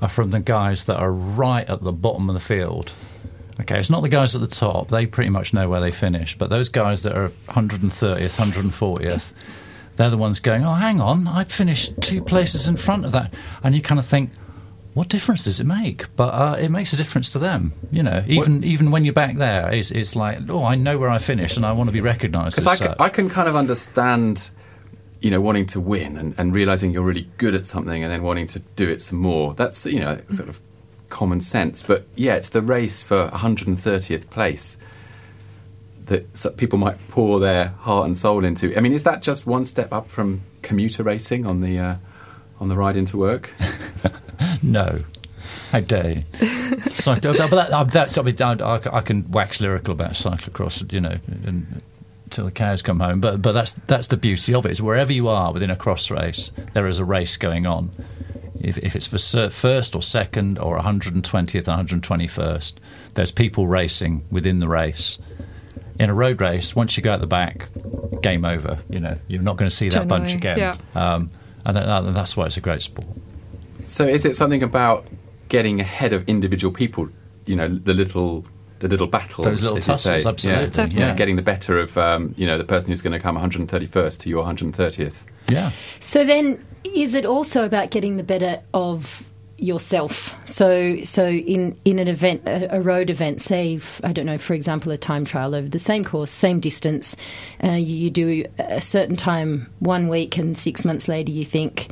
are 0.00 0.08
from 0.08 0.32
the 0.32 0.40
guys 0.40 0.84
that 0.86 0.96
are 0.96 1.12
right 1.12 1.68
at 1.70 1.82
the 1.82 1.92
bottom 1.92 2.28
of 2.28 2.34
the 2.34 2.40
field. 2.40 2.92
Okay, 3.60 3.78
it's 3.78 3.90
not 3.90 4.02
the 4.02 4.08
guys 4.08 4.34
at 4.34 4.40
the 4.40 4.48
top, 4.48 4.88
they 4.88 5.06
pretty 5.06 5.30
much 5.30 5.54
know 5.54 5.68
where 5.68 5.80
they 5.80 5.92
finish, 5.92 6.36
but 6.36 6.50
those 6.50 6.68
guys 6.68 7.04
that 7.04 7.16
are 7.16 7.28
130th, 7.50 8.36
140th, 8.36 9.32
they're 9.94 10.10
the 10.10 10.16
ones 10.16 10.40
going, 10.40 10.64
"Oh, 10.64 10.74
hang 10.74 11.00
on, 11.00 11.28
I 11.28 11.44
finished 11.44 12.00
two 12.00 12.22
places 12.22 12.66
in 12.66 12.76
front 12.76 13.04
of 13.04 13.12
that," 13.12 13.32
and 13.62 13.74
you 13.76 13.80
kind 13.82 14.00
of 14.00 14.06
think, 14.06 14.30
"What 14.94 15.08
difference 15.08 15.44
does 15.44 15.60
it 15.60 15.66
make?" 15.66 16.14
But 16.16 16.34
uh, 16.34 16.56
it 16.60 16.68
makes 16.70 16.92
a 16.92 16.96
difference 16.96 17.30
to 17.32 17.38
them. 17.38 17.72
You 17.90 18.02
know, 18.02 18.22
even 18.26 18.62
even 18.64 18.90
when 18.90 19.04
you're 19.04 19.14
back 19.14 19.36
there, 19.36 19.70
it's, 19.72 19.90
it's 19.90 20.14
like, 20.16 20.38
"Oh, 20.48 20.64
I 20.64 20.74
know 20.74 20.98
where 20.98 21.10
I 21.10 21.18
finished, 21.18 21.56
and 21.56 21.64
I 21.66 21.72
want 21.72 21.88
to 21.88 21.92
be 21.92 22.00
recognised. 22.00 22.56
Because 22.56 22.80
I, 22.80 22.86
can- 22.86 22.96
I 22.98 23.08
can 23.08 23.28
kind 23.28 23.48
of 23.48 23.56
understand, 23.56 24.50
you 25.20 25.30
know, 25.30 25.40
wanting 25.40 25.66
to 25.66 25.80
win 25.80 26.16
and, 26.16 26.34
and 26.38 26.54
realizing 26.54 26.92
you're 26.92 27.02
really 27.02 27.28
good 27.38 27.54
at 27.54 27.64
something 27.66 28.02
and 28.02 28.12
then 28.12 28.22
wanting 28.22 28.46
to 28.48 28.58
do 28.76 28.88
it 28.88 29.00
some 29.02 29.18
more. 29.18 29.54
That's, 29.54 29.86
you 29.86 30.00
know, 30.00 30.20
sort 30.30 30.48
of 30.48 30.60
common 31.08 31.40
sense. 31.40 31.82
But 31.82 32.06
yeah, 32.16 32.34
it's 32.34 32.48
the 32.50 32.62
race 32.62 33.02
for 33.02 33.28
130th 33.28 34.30
place 34.30 34.78
that 36.06 36.56
people 36.56 36.78
might 36.78 36.96
pour 37.08 37.38
their 37.40 37.68
heart 37.80 38.06
and 38.06 38.18
soul 38.18 38.44
into. 38.44 38.76
I 38.76 38.80
mean, 38.80 38.92
is 38.92 39.04
that 39.04 39.22
just 39.22 39.46
one 39.46 39.64
step 39.64 39.92
up 39.92 40.10
from 40.10 40.40
commuter 40.62 41.02
racing 41.02 41.46
on 41.46 41.60
the 41.60 41.78
uh, 41.78 41.94
on 42.60 42.68
the 42.68 42.76
ride 42.76 42.96
into 42.96 43.16
work? 43.16 43.50
No. 44.62 44.96
How 45.70 45.80
dare 45.80 46.10
you? 46.10 46.22
Cyclo- 46.92 47.36
but 47.36 47.50
that, 47.50 47.70
uh, 47.72 47.84
that's, 47.84 48.16
I, 48.18 48.22
mean, 48.22 48.36
I, 48.40 48.80
I- 48.92 49.00
can 49.00 49.30
wax 49.30 49.60
lyrical 49.60 49.92
about 49.92 50.12
cyclocross, 50.12 50.92
you 50.92 51.00
know, 51.00 51.16
and, 51.44 51.82
until 52.26 52.44
the 52.46 52.50
cows 52.50 52.80
come 52.82 53.00
home. 53.00 53.20
But 53.20 53.42
but 53.42 53.52
that's 53.52 53.72
that's 53.72 54.08
the 54.08 54.16
beauty 54.16 54.54
of 54.54 54.64
it. 54.64 54.72
Is 54.72 54.80
wherever 54.80 55.12
you 55.12 55.28
are 55.28 55.52
within 55.52 55.70
a 55.70 55.76
cross 55.76 56.10
race, 56.10 56.50
there 56.72 56.86
is 56.86 56.98
a 56.98 57.04
race 57.04 57.36
going 57.36 57.66
on. 57.66 57.90
If, 58.58 58.78
if 58.78 58.94
it's 58.94 59.06
for 59.08 59.50
first 59.50 59.94
or 59.94 60.02
second 60.02 60.58
or 60.58 60.78
120th 60.78 61.68
and 61.68 62.02
121st, 62.02 62.74
there's 63.14 63.32
people 63.32 63.66
racing 63.66 64.24
within 64.30 64.60
the 64.60 64.68
race. 64.68 65.18
In 65.98 66.08
a 66.08 66.14
road 66.14 66.40
race, 66.40 66.74
once 66.74 66.96
you 66.96 67.02
go 67.02 67.12
at 67.12 67.20
the 67.20 67.26
back, 67.26 67.68
game 68.22 68.44
over. 68.44 68.78
You 68.88 69.00
know, 69.00 69.18
you're 69.26 69.42
not 69.42 69.56
going 69.56 69.68
to 69.68 69.74
see 69.74 69.88
that 69.90 70.06
bunch 70.08 70.32
again. 70.34 70.58
yeah. 70.58 70.76
Um, 70.94 71.30
and 71.66 71.76
that, 71.76 72.14
that's 72.14 72.36
why 72.36 72.46
it's 72.46 72.56
a 72.56 72.60
great 72.60 72.82
sport. 72.82 73.06
So 73.84 74.06
is 74.06 74.24
it 74.24 74.36
something 74.36 74.62
about 74.62 75.06
getting 75.48 75.80
ahead 75.80 76.12
of 76.12 76.28
individual 76.28 76.72
people? 76.72 77.08
You 77.46 77.56
know, 77.56 77.68
the 77.68 77.94
little 77.94 78.44
the 78.78 78.88
little 78.88 79.06
battles, 79.06 79.44
Those 79.46 79.62
little 79.62 79.78
as 79.78 79.86
you 79.88 79.96
say. 79.96 80.10
tussles, 80.14 80.26
absolutely. 80.26 80.62
Yeah. 80.64 80.68
Definitely. 80.70 81.00
yeah, 81.00 81.14
getting 81.14 81.36
the 81.36 81.42
better 81.42 81.78
of 81.78 81.96
um, 81.96 82.34
you 82.36 82.46
know 82.46 82.58
the 82.58 82.64
person 82.64 82.88
who's 82.90 83.00
going 83.00 83.12
to 83.12 83.20
come 83.20 83.36
131st 83.36 84.18
to 84.20 84.28
your 84.28 84.44
130th. 84.44 85.24
Yeah. 85.48 85.70
So 86.00 86.24
then, 86.24 86.64
is 86.84 87.14
it 87.14 87.24
also 87.24 87.64
about 87.64 87.90
getting 87.90 88.16
the 88.16 88.22
better 88.24 88.60
of 88.74 89.28
yourself? 89.56 90.34
So, 90.48 91.04
so 91.04 91.28
in 91.28 91.78
in 91.84 91.98
an 92.00 92.08
event, 92.08 92.42
a, 92.46 92.76
a 92.76 92.80
road 92.80 93.08
event, 93.10 93.40
say, 93.40 93.74
if, 93.74 94.00
I 94.04 94.12
don't 94.12 94.26
know, 94.26 94.38
for 94.38 94.54
example, 94.54 94.90
a 94.92 94.98
time 94.98 95.24
trial 95.24 95.54
over 95.54 95.68
the 95.68 95.78
same 95.78 96.04
course, 96.04 96.30
same 96.32 96.58
distance, 96.58 97.14
uh, 97.62 97.70
you 97.72 98.10
do 98.10 98.44
a 98.58 98.80
certain 98.80 99.16
time 99.16 99.70
one 99.78 100.08
week, 100.08 100.36
and 100.36 100.58
six 100.58 100.84
months 100.84 101.06
later, 101.06 101.30
you 101.30 101.44
think, 101.44 101.88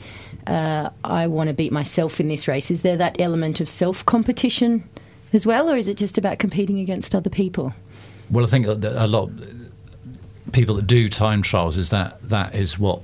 uh, 0.47 0.90
I 1.04 1.26
want 1.26 1.49
to 1.49 1.54
beat 1.54 1.73
myself 1.73 2.20
in 2.20 2.28
this 2.28 2.49
race. 2.49 2.70
Is 2.70 2.82
there 2.82 2.97
that 2.97 3.20
element 3.20 3.61
of 3.61 3.68
self 3.68 4.04
competition 4.06 4.88
as 5.32 5.47
well, 5.47 5.70
or 5.70 5.76
is 5.76 5.88
it 5.88 5.97
just 5.97 6.18
about 6.18 6.38
competing 6.38 6.78
against 6.78 7.14
other 7.14 7.30
people? 7.30 7.75
Well, 8.30 8.44
I 8.44 8.49
think 8.49 8.66
a 8.66 9.06
lot 9.06 9.25
of 9.25 9.70
people 10.52 10.75
that 10.76 10.87
do 10.87 11.09
time 11.09 11.42
trials 11.42 11.76
is 11.76 11.90
that 11.90 12.20
that 12.28 12.54
is 12.54 12.78
what 12.78 13.00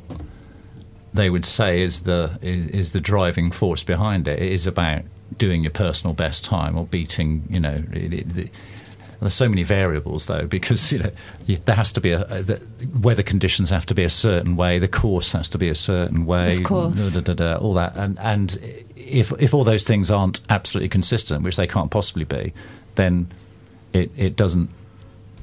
they 1.15 1.31
would 1.31 1.45
say 1.45 1.83
is 1.83 2.01
the 2.01 2.39
is, 2.43 2.67
is 2.67 2.93
the 2.93 3.01
driving 3.01 3.51
force 3.51 3.83
behind 3.83 4.29
it. 4.29 4.41
It 4.41 4.53
is 4.53 4.67
about 4.67 5.03
doing 5.39 5.63
your 5.63 5.73
personal 5.73 6.15
best 6.15 6.45
time 6.45 6.77
or 6.77 6.87
beating. 6.87 7.45
You 7.51 7.61
know, 7.61 7.83
it, 7.93 8.13
it, 8.13 8.51
it- 9.17 9.21
there's 9.21 9.35
so 9.35 9.49
many 9.49 9.63
variables 9.63 10.27
though 10.27 10.47
because 10.47 10.93
you 10.93 10.99
know 11.01 11.11
there 11.65 11.77
has 11.77 11.93
to 11.93 12.01
be 12.01 12.11
a, 12.13 12.23
a 12.23 12.43
the 12.43 12.61
weather 13.01 13.23
conditions 13.23 13.71
have 13.71 13.87
to 13.87 13.95
be 13.95 14.05
a 14.05 14.09
certain 14.11 14.57
way, 14.57 14.79
the 14.79 14.89
course 14.89 15.33
has 15.33 15.49
to 15.51 15.59
be 15.59 15.69
a 15.69 15.75
certain 15.75 16.27
way, 16.27 16.59
Of 16.59 16.65
course. 16.65 17.13
da, 17.13 17.21
da, 17.21 17.33
da, 17.35 17.55
da, 17.55 17.57
all 17.59 17.75
that, 17.75 17.95
and 17.97 18.19
and 18.21 18.59
if 18.97 19.33
if 19.41 19.55
all 19.55 19.65
those 19.65 19.85
things 19.85 20.11
aren't 20.11 20.41
absolutely 20.51 20.89
consistent, 20.89 21.43
which 21.43 21.57
they 21.57 21.67
can't 21.67 21.91
possibly 21.91 22.25
be, 22.25 22.53
then 22.97 23.29
it 23.93 24.11
it 24.17 24.37
doesn't 24.37 24.71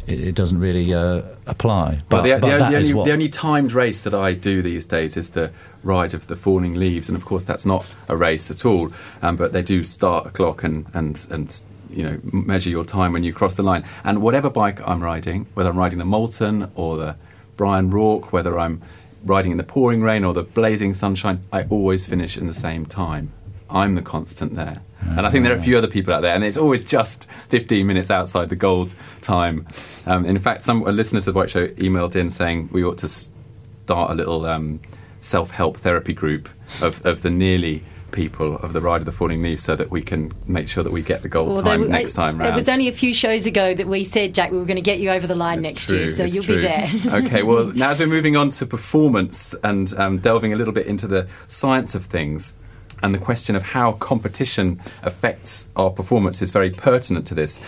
it, 0.06 0.20
it 0.20 0.36
doesn't 0.36 0.60
really 0.60 0.94
uh, 0.94 1.22
apply. 1.48 2.01
But, 2.10 2.24
the, 2.24 2.32
but 2.32 2.42
the, 2.42 2.48
that 2.58 2.72
the 2.72 2.77
is 2.77 2.89
only, 2.89 2.94
what- 3.00 3.06
the 3.06 3.13
only 3.13 3.30
timed 3.30 3.72
race 3.72 4.01
that 4.01 4.13
I 4.13 4.34
do 4.34 4.62
these 4.62 4.86
days 4.86 5.15
is 5.15 5.30
the 5.30 5.50
ride 5.82 6.13
of 6.13 6.27
the 6.27 6.36
falling 6.36 6.75
leaves, 6.75 7.08
and 7.10 7.15
of 7.15 7.24
course 7.25 7.46
that's 7.46 7.65
not 7.65 7.86
a 8.10 8.15
race 8.18 8.51
at 8.51 8.65
all. 8.65 8.92
Um, 9.22 9.38
but 9.38 9.53
they 9.53 9.62
do 9.62 9.84
start 9.84 10.27
a 10.27 10.30
clock 10.30 10.63
and 10.63 10.86
and 10.94 11.25
and 11.32 11.63
you 11.93 12.03
know 12.03 12.19
measure 12.23 12.69
your 12.69 12.85
time 12.85 13.13
when 13.13 13.23
you 13.23 13.33
cross 13.33 13.53
the 13.53 13.63
line. 13.63 13.83
And 14.03 14.21
whatever 14.21 14.50
bike 14.50 14.85
I'm 14.88 15.01
riding, 15.01 15.45
whether 15.53 15.69
I'm 15.69 15.77
riding 15.77 16.00
the 16.00 16.05
Moulton 16.05 16.71
or 16.75 16.97
the 16.97 17.15
Brian 17.55 17.89
Rourke, 17.89 18.33
whether 18.33 18.59
I'm 18.59 18.81
riding 19.23 19.51
in 19.51 19.57
the 19.57 19.63
pouring 19.63 20.01
rain 20.01 20.23
or 20.23 20.33
the 20.33 20.43
blazing 20.43 20.93
sunshine, 20.93 21.41
I 21.51 21.63
always 21.63 22.05
finish 22.05 22.38
in 22.38 22.47
the 22.47 22.53
same 22.53 22.85
time. 22.85 23.31
I'm 23.69 23.95
the 23.95 24.01
constant 24.01 24.55
there. 24.55 24.81
And 25.01 25.27
I 25.27 25.31
think 25.31 25.43
there 25.43 25.53
are 25.53 25.59
a 25.59 25.62
few 25.62 25.77
other 25.77 25.88
people 25.88 26.13
out 26.13 26.21
there, 26.21 26.33
and 26.33 26.43
it's 26.43 26.57
always 26.57 26.83
just 26.83 27.29
15 27.50 27.85
minutes 27.85 28.09
outside 28.09 28.50
the 28.50 28.55
gold 28.55 28.95
time. 29.21 29.67
Um, 30.05 30.25
in 30.25 30.39
fact, 30.39 30.63
some 30.63 30.88
a 30.88 30.91
listener 30.91 31.19
to 31.21 31.31
the 31.31 31.38
White 31.38 31.50
Show 31.50 31.67
emailed 31.67 32.15
in 32.15 32.31
saying 32.31 32.69
we 32.71 32.83
ought 32.83 32.97
to 33.00 33.09
start 33.09 34.12
a 34.12 34.13
little 34.13 34.45
um, 34.45 34.79
self-help 35.19 35.77
therapy 35.77 36.13
group 36.13 36.50
of, 36.81 37.05
of 37.05 37.21
the 37.21 37.29
nearly 37.29 37.83
people 38.13 38.55
of 38.58 38.72
the 38.72 38.79
Ride 38.79 39.01
of 39.01 39.05
the 39.05 39.12
Falling 39.12 39.41
Leaves, 39.41 39.62
so 39.63 39.75
that 39.75 39.91
we 39.91 40.01
can 40.01 40.32
make 40.48 40.70
sure 40.70 40.84
that 40.84 40.93
we 40.93 41.01
get 41.01 41.22
the 41.22 41.27
gold 41.27 41.50
Well, 41.55 41.63
time 41.63 41.82
they- 41.82 41.88
next 41.89 42.13
time 42.13 42.38
round. 42.38 42.53
It 42.53 42.55
was 42.55 42.70
only 42.70 42.88
a 42.88 42.93
few 42.93 43.13
shows 43.13 43.46
ago 43.46 43.74
that 43.74 43.88
we 43.88 44.05
said, 44.05 44.34
Jack, 44.34 44.51
we 44.51 44.58
were 44.58 44.65
going 44.65 44.75
to 44.77 44.82
get 44.82 45.00
you 45.00 45.10
over 45.10 45.27
the 45.27 45.36
line 45.36 45.60
It's 45.60 45.74
next 45.74 45.86
true, 45.88 45.98
year, 45.98 46.08
so 46.08 46.24
you'll 46.24 46.43
true. 46.46 46.55
be 46.55 46.62
there. 46.62 46.89
okay, 47.08 47.43
well, 47.43 47.65
now 47.74 47.89
as 47.89 48.00
we're 48.00 48.08
moving 48.08 48.38
on 48.38 48.51
to 48.51 48.65
performance 48.65 49.53
and 49.63 49.93
um, 49.96 50.20
delving 50.20 50.53
a 50.53 50.55
little 50.55 50.74
bit 50.74 50.88
into 50.88 51.08
the 51.08 51.27
science 51.48 51.96
of 51.96 52.05
things, 52.05 52.55
and 53.01 53.13
the 53.13 53.20
question 53.20 53.55
of 53.58 53.63
how 53.63 53.91
competition 53.93 54.79
affects 55.01 55.67
our 55.75 55.89
performance 55.89 56.41
is 56.41 56.51
very 56.51 56.70
pertinent 56.70 57.27
to 57.27 57.36
this. 57.36 57.60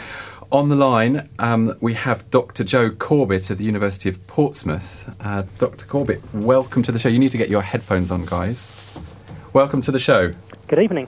On 0.51 0.69
the 0.69 0.75
line, 0.75 1.27
um, 1.39 1.75
we 1.81 1.95
have 1.95 2.29
Dr. 2.29 2.63
Joe 2.63 2.91
Corbett 2.91 3.49
of 3.49 3.57
the 3.57 3.65
University 3.65 4.07
of 4.07 4.25
Portsmouth. 4.27 5.13
Uh, 5.19 5.43
Dr. 5.57 5.85
Corbett, 5.87 6.21
welcome 6.33 6.83
to 6.83 6.91
the 6.91 6.99
show. 6.99 7.09
You 7.09 7.19
need 7.19 7.31
to 7.31 7.37
get 7.37 7.49
your 7.49 7.63
headphones 7.63 8.11
on, 8.11 8.25
guys. 8.25 8.71
Welcome 9.55 9.79
to 9.83 9.91
the 9.93 9.99
show. 9.99 10.33
Good 10.67 10.79
evening. 10.79 11.07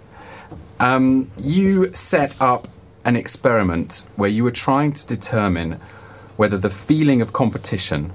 Um, 0.80 1.30
you 1.36 1.94
set 1.94 2.42
up 2.42 2.70
an 3.04 3.18
experiment 3.18 4.04
where 4.16 4.30
you 4.30 4.46
were 4.46 4.52
trying 4.52 4.94
to 4.94 5.06
determine 5.06 5.74
whether 6.38 6.58
the 6.58 6.70
feeling 6.70 7.22
of 7.22 7.34
competition, 7.34 8.14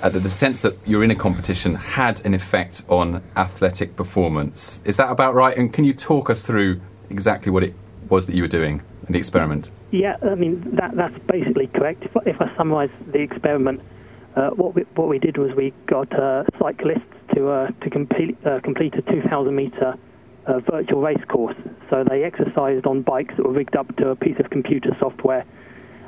uh, 0.00 0.10
the, 0.10 0.20
the 0.20 0.30
sense 0.30 0.60
that 0.60 0.76
you're 0.86 1.02
in 1.02 1.10
a 1.10 1.16
competition, 1.16 1.74
had 1.74 2.24
an 2.24 2.34
effect 2.34 2.84
on 2.88 3.20
athletic 3.34 3.96
performance. 3.96 4.80
Is 4.84 4.96
that 4.98 5.10
about 5.10 5.34
right? 5.34 5.56
And 5.56 5.72
can 5.72 5.82
you 5.82 5.92
talk 5.92 6.30
us 6.30 6.46
through 6.46 6.80
exactly 7.10 7.50
what 7.50 7.64
it 7.64 7.74
was 8.08 8.26
that 8.26 8.36
you 8.36 8.42
were 8.42 8.48
doing 8.48 8.80
in 9.08 9.12
the 9.12 9.18
experiment? 9.18 9.72
Yeah, 9.90 10.18
I 10.22 10.36
mean 10.36 10.60
that 10.76 10.94
that's 10.94 11.18
basically 11.26 11.66
correct. 11.66 12.04
If, 12.04 12.16
I- 12.16 12.22
if 12.26 12.40
I 12.40 12.54
summarise 12.54 12.90
the 13.08 13.18
experiment, 13.18 13.80
uh, 14.36 14.50
what 14.50 14.76
we 14.76 14.82
what 14.94 15.08
we 15.08 15.18
did 15.18 15.36
was 15.36 15.52
we 15.56 15.72
got 15.86 16.12
uh, 16.16 16.44
cyclists 16.60 17.02
to 17.34 17.48
uh, 17.48 17.70
to 17.82 17.90
complete 17.90 18.36
uh, 18.46 18.60
complete 18.60 18.94
a 18.94 19.02
2,000 19.02 19.54
metre 19.54 19.98
uh, 20.46 20.58
virtual 20.60 21.00
race 21.00 21.24
course. 21.28 21.56
So 21.90 22.04
they 22.04 22.24
exercised 22.24 22.86
on 22.86 23.02
bikes 23.02 23.36
that 23.36 23.44
were 23.44 23.52
rigged 23.52 23.76
up 23.76 23.94
to 23.96 24.08
a 24.10 24.16
piece 24.16 24.38
of 24.38 24.50
computer 24.50 24.96
software, 24.98 25.44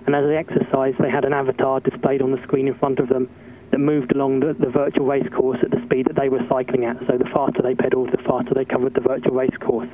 and 0.07 0.15
as 0.15 0.27
they 0.27 0.37
exercised, 0.37 0.99
they 0.99 1.11
had 1.11 1.25
an 1.25 1.33
avatar 1.33 1.81
displayed 1.81 2.23
on 2.23 2.31
the 2.31 2.43
screen 2.43 2.69
in 2.69 2.75
front 2.75 2.99
of 2.99 3.09
them 3.09 3.29
that 3.71 3.79
moved 3.79 4.13
along 4.13 4.41
the, 4.41 4.53
the 4.55 4.71
virtual 4.71 5.07
race 5.07 5.29
course 5.31 5.59
at 5.63 5.71
the 5.71 5.83
speed 5.83 6.07
that 6.07 6.17
they 6.17 6.29
were 6.29 6.45
cycling 6.49 6.85
at. 6.85 6.99
So 7.07 7.19
the 7.19 7.25
faster 7.25 7.63
they 7.63 7.75
pedalled, 7.75 8.13
the 8.13 8.19
faster 8.19 8.55
they 8.55 8.65
covered 8.65 8.95
the 8.95 9.01
virtual 9.01 9.35
race 9.35 9.57
course. 9.59 9.89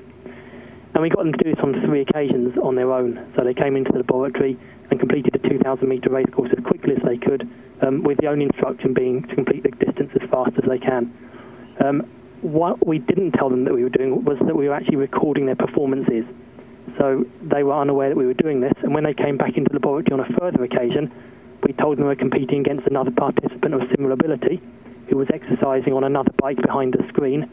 And 0.92 1.02
we 1.02 1.08
got 1.08 1.24
them 1.24 1.32
to 1.32 1.44
do 1.44 1.54
this 1.54 1.62
on 1.62 1.80
three 1.86 2.00
occasions 2.02 2.58
on 2.58 2.74
their 2.74 2.92
own. 2.92 3.32
So 3.36 3.44
they 3.44 3.54
came 3.54 3.76
into 3.76 3.92
the 3.92 3.98
laboratory 3.98 4.58
and 4.90 4.98
completed 4.98 5.34
a 5.34 5.48
2,000 5.48 5.88
metre 5.88 6.10
race 6.10 6.26
course 6.30 6.50
as 6.56 6.62
quickly 6.64 6.96
as 6.96 7.02
they 7.02 7.16
could, 7.16 7.48
um, 7.82 8.02
with 8.02 8.18
the 8.18 8.26
only 8.26 8.46
instruction 8.46 8.94
being 8.94 9.22
to 9.22 9.34
complete 9.34 9.62
the 9.62 9.70
distance 9.70 10.10
as 10.20 10.28
fast 10.30 10.52
as 10.58 10.68
they 10.68 10.78
can. 10.78 11.12
Um, 11.78 12.00
what 12.42 12.86
we 12.86 12.98
didn't 12.98 13.32
tell 13.32 13.50
them 13.50 13.64
that 13.64 13.74
we 13.74 13.82
were 13.82 13.90
doing 13.90 14.24
was 14.24 14.38
that 14.38 14.56
we 14.56 14.68
were 14.68 14.74
actually 14.74 14.96
recording 14.96 15.46
their 15.46 15.56
performances. 15.56 16.24
So 16.96 17.26
they 17.42 17.62
were 17.62 17.74
unaware 17.74 18.08
that 18.08 18.16
we 18.16 18.26
were 18.26 18.34
doing 18.34 18.60
this. 18.60 18.72
And 18.82 18.94
when 18.94 19.04
they 19.04 19.14
came 19.14 19.36
back 19.36 19.56
into 19.56 19.68
the 19.68 19.74
laboratory 19.74 20.20
on 20.20 20.20
a 20.20 20.38
further 20.38 20.64
occasion, 20.64 21.12
we 21.62 21.72
told 21.74 21.98
them 21.98 22.04
we 22.04 22.08
were 22.08 22.16
competing 22.16 22.60
against 22.60 22.86
another 22.86 23.10
participant 23.10 23.74
of 23.74 23.88
similar 23.90 24.12
ability 24.12 24.60
who 25.08 25.16
was 25.16 25.28
exercising 25.30 25.92
on 25.92 26.04
another 26.04 26.32
bike 26.38 26.60
behind 26.60 26.94
the 26.94 27.06
screen. 27.08 27.50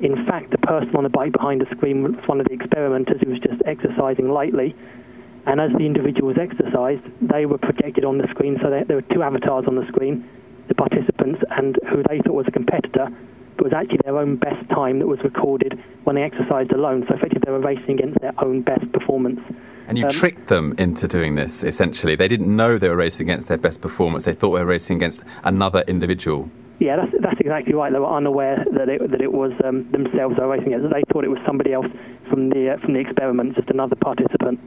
In 0.00 0.26
fact, 0.26 0.50
the 0.50 0.58
person 0.58 0.96
on 0.96 1.04
the 1.04 1.10
bike 1.10 1.32
behind 1.32 1.60
the 1.60 1.76
screen 1.76 2.02
was 2.02 2.14
one 2.28 2.40
of 2.40 2.46
the 2.46 2.54
experimenters 2.54 3.20
who 3.20 3.30
was 3.30 3.40
just 3.40 3.62
exercising 3.66 4.30
lightly. 4.30 4.74
And 5.46 5.60
as 5.60 5.72
the 5.72 5.84
individual 5.84 6.28
was 6.28 6.38
exercised, 6.38 7.02
they 7.20 7.46
were 7.46 7.58
projected 7.58 8.04
on 8.04 8.18
the 8.18 8.28
screen. 8.28 8.58
So 8.60 8.70
there, 8.70 8.84
there 8.84 8.96
were 8.96 9.02
two 9.02 9.22
avatars 9.22 9.66
on 9.66 9.74
the 9.76 9.86
screen, 9.86 10.28
the 10.68 10.74
participants 10.74 11.44
and 11.50 11.78
who 11.88 12.02
they 12.08 12.20
thought 12.20 12.34
was 12.34 12.48
a 12.48 12.50
competitor, 12.50 13.08
but 13.56 13.64
was 13.64 13.72
actually 13.72 14.00
their 14.04 14.18
own 14.18 14.36
best 14.36 14.68
time 14.70 14.98
that 15.00 15.06
was 15.06 15.22
recorded 15.22 15.78
when 16.04 16.16
they 16.16 16.22
exercised 16.22 16.72
alone. 16.72 17.06
So 17.06 17.14
effectively, 17.14 17.42
they 17.44 17.52
were 17.52 17.60
racing 17.60 17.98
against 17.98 18.20
their 18.20 18.32
own 18.38 18.62
best 18.62 18.90
performance. 18.92 19.40
And 19.86 19.98
you 19.98 20.04
Um, 20.04 20.10
tricked 20.10 20.46
them 20.46 20.74
into 20.78 21.06
doing 21.06 21.34
this, 21.34 21.62
essentially. 21.62 22.14
They 22.16 22.28
didn't 22.28 22.54
know 22.56 22.78
they 22.78 22.88
were 22.88 22.96
racing 22.96 23.28
against 23.28 23.48
their 23.48 23.58
best 23.58 23.82
performance. 23.82 24.24
They 24.24 24.32
thought 24.32 24.54
they 24.54 24.64
were 24.64 24.70
racing 24.70 24.96
against 24.96 25.22
another 25.44 25.84
individual. 25.86 26.48
Yeah, 26.80 26.96
that's, 26.96 27.14
that's 27.20 27.38
exactly 27.38 27.74
right. 27.74 27.92
They 27.92 27.98
were 27.98 28.06
unaware 28.06 28.64
that 28.72 28.88
it, 28.88 29.10
that 29.10 29.20
it 29.20 29.32
was 29.32 29.52
um, 29.62 29.88
themselves 29.92 30.36
they 30.36 30.42
were 30.42 30.48
racing 30.48 30.72
against. 30.72 30.92
They 30.92 31.04
thought 31.12 31.24
it 31.24 31.30
was 31.30 31.38
somebody 31.44 31.74
else 31.74 31.86
from 32.30 32.48
the 32.48 32.70
uh, 32.70 32.76
from 32.78 32.94
the 32.94 33.00
experiment, 33.00 33.54
just 33.54 33.68
another 33.68 33.94
participant. 33.94 34.58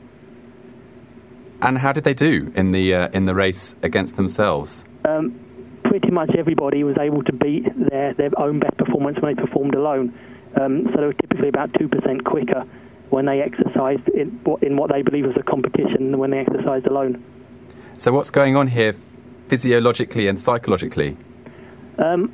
And 1.61 1.77
how 1.77 1.91
did 1.91 2.03
they 2.03 2.13
do 2.13 2.51
in 2.55 2.71
the 2.71 2.93
uh, 2.93 3.09
in 3.13 3.25
the 3.25 3.33
race 3.33 3.75
against 3.81 4.15
themselves? 4.15 4.85
Um, 5.05 5.39
pretty 5.83 6.11
much 6.11 6.29
everybody 6.35 6.83
was 6.83 6.97
able 6.97 7.23
to 7.23 7.33
beat 7.33 7.65
their, 7.89 8.13
their 8.13 8.29
own 8.37 8.59
best 8.59 8.77
performance 8.77 9.19
when 9.19 9.35
they 9.35 9.41
performed 9.41 9.73
alone. 9.73 10.13
Um, 10.59 10.85
so 10.85 10.91
they 10.91 11.05
were 11.07 11.13
typically 11.13 11.47
about 11.49 11.71
2% 11.73 12.23
quicker 12.23 12.65
when 13.09 13.25
they 13.25 13.41
exercised 13.41 14.07
in 14.09 14.29
what, 14.43 14.63
in 14.63 14.75
what 14.75 14.91
they 14.91 15.01
believe 15.01 15.25
was 15.25 15.37
a 15.37 15.43
competition 15.43 16.11
than 16.11 16.19
when 16.19 16.31
they 16.31 16.39
exercised 16.39 16.87
alone. 16.87 17.23
So 17.97 18.11
what's 18.11 18.31
going 18.31 18.55
on 18.55 18.67
here 18.67 18.93
physiologically 19.47 20.27
and 20.27 20.39
psychologically? 20.39 21.17
Um, 21.97 22.31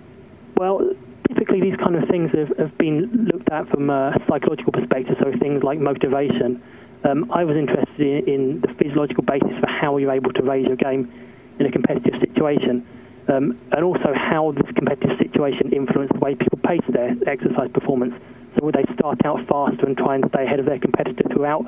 well, 0.55 0.95
typically 1.27 1.61
these 1.61 1.77
kind 1.77 1.95
of 1.95 2.07
things 2.09 2.31
have, 2.31 2.57
have 2.57 2.77
been 2.77 3.27
looked 3.31 3.49
at 3.49 3.67
from 3.69 3.89
a 3.89 4.19
psychological 4.27 4.71
perspective, 4.71 5.17
so 5.19 5.31
things 5.37 5.63
like 5.63 5.79
motivation. 5.79 6.61
Um, 7.03 7.29
I 7.31 7.43
was 7.43 7.57
interested 7.57 7.99
in, 7.99 8.33
in, 8.33 8.61
the 8.61 8.69
physiological 8.75 9.23
basis 9.23 9.51
for 9.59 9.67
how 9.67 9.97
you're 9.97 10.11
able 10.11 10.31
to 10.33 10.41
raise 10.41 10.65
your 10.65 10.77
game 10.77 11.11
in 11.59 11.65
a 11.65 11.71
competitive 11.71 12.19
situation, 12.19 12.85
um, 13.27 13.59
and 13.71 13.83
also 13.83 14.13
how 14.13 14.51
this 14.53 14.71
competitive 14.73 15.17
situation 15.17 15.73
influenced 15.73 16.13
the 16.13 16.19
way 16.19 16.35
people 16.35 16.59
pace 16.59 16.83
their 16.87 17.15
exercise 17.27 17.69
performance. 17.71 18.15
So 18.55 18.65
would 18.65 18.75
they 18.75 18.85
start 18.93 19.25
out 19.25 19.45
faster 19.47 19.85
and 19.85 19.97
try 19.97 20.15
and 20.15 20.29
stay 20.29 20.43
ahead 20.45 20.59
of 20.59 20.65
their 20.65 20.79
competitor 20.79 21.23
throughout, 21.29 21.65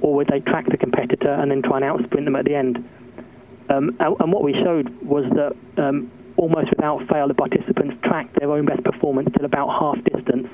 or 0.00 0.14
would 0.14 0.28
they 0.28 0.40
track 0.40 0.66
the 0.66 0.78
competitor 0.78 1.32
and 1.32 1.50
then 1.50 1.60
try 1.60 1.78
and 1.78 1.84
outsprint 1.84 2.24
them 2.24 2.36
at 2.36 2.46
the 2.46 2.54
end? 2.54 2.88
Um, 3.68 3.96
and, 4.00 4.16
and, 4.20 4.32
what 4.32 4.42
we 4.42 4.54
showed 4.54 4.88
was 5.02 5.28
that 5.32 5.54
um, 5.76 6.10
almost 6.38 6.70
without 6.70 7.06
fail, 7.08 7.28
the 7.28 7.34
participants 7.34 7.96
tracked 8.02 8.38
their 8.38 8.50
own 8.50 8.64
best 8.64 8.82
performance 8.82 9.28
till 9.36 9.44
about 9.44 9.68
half 9.68 10.02
distance, 10.04 10.48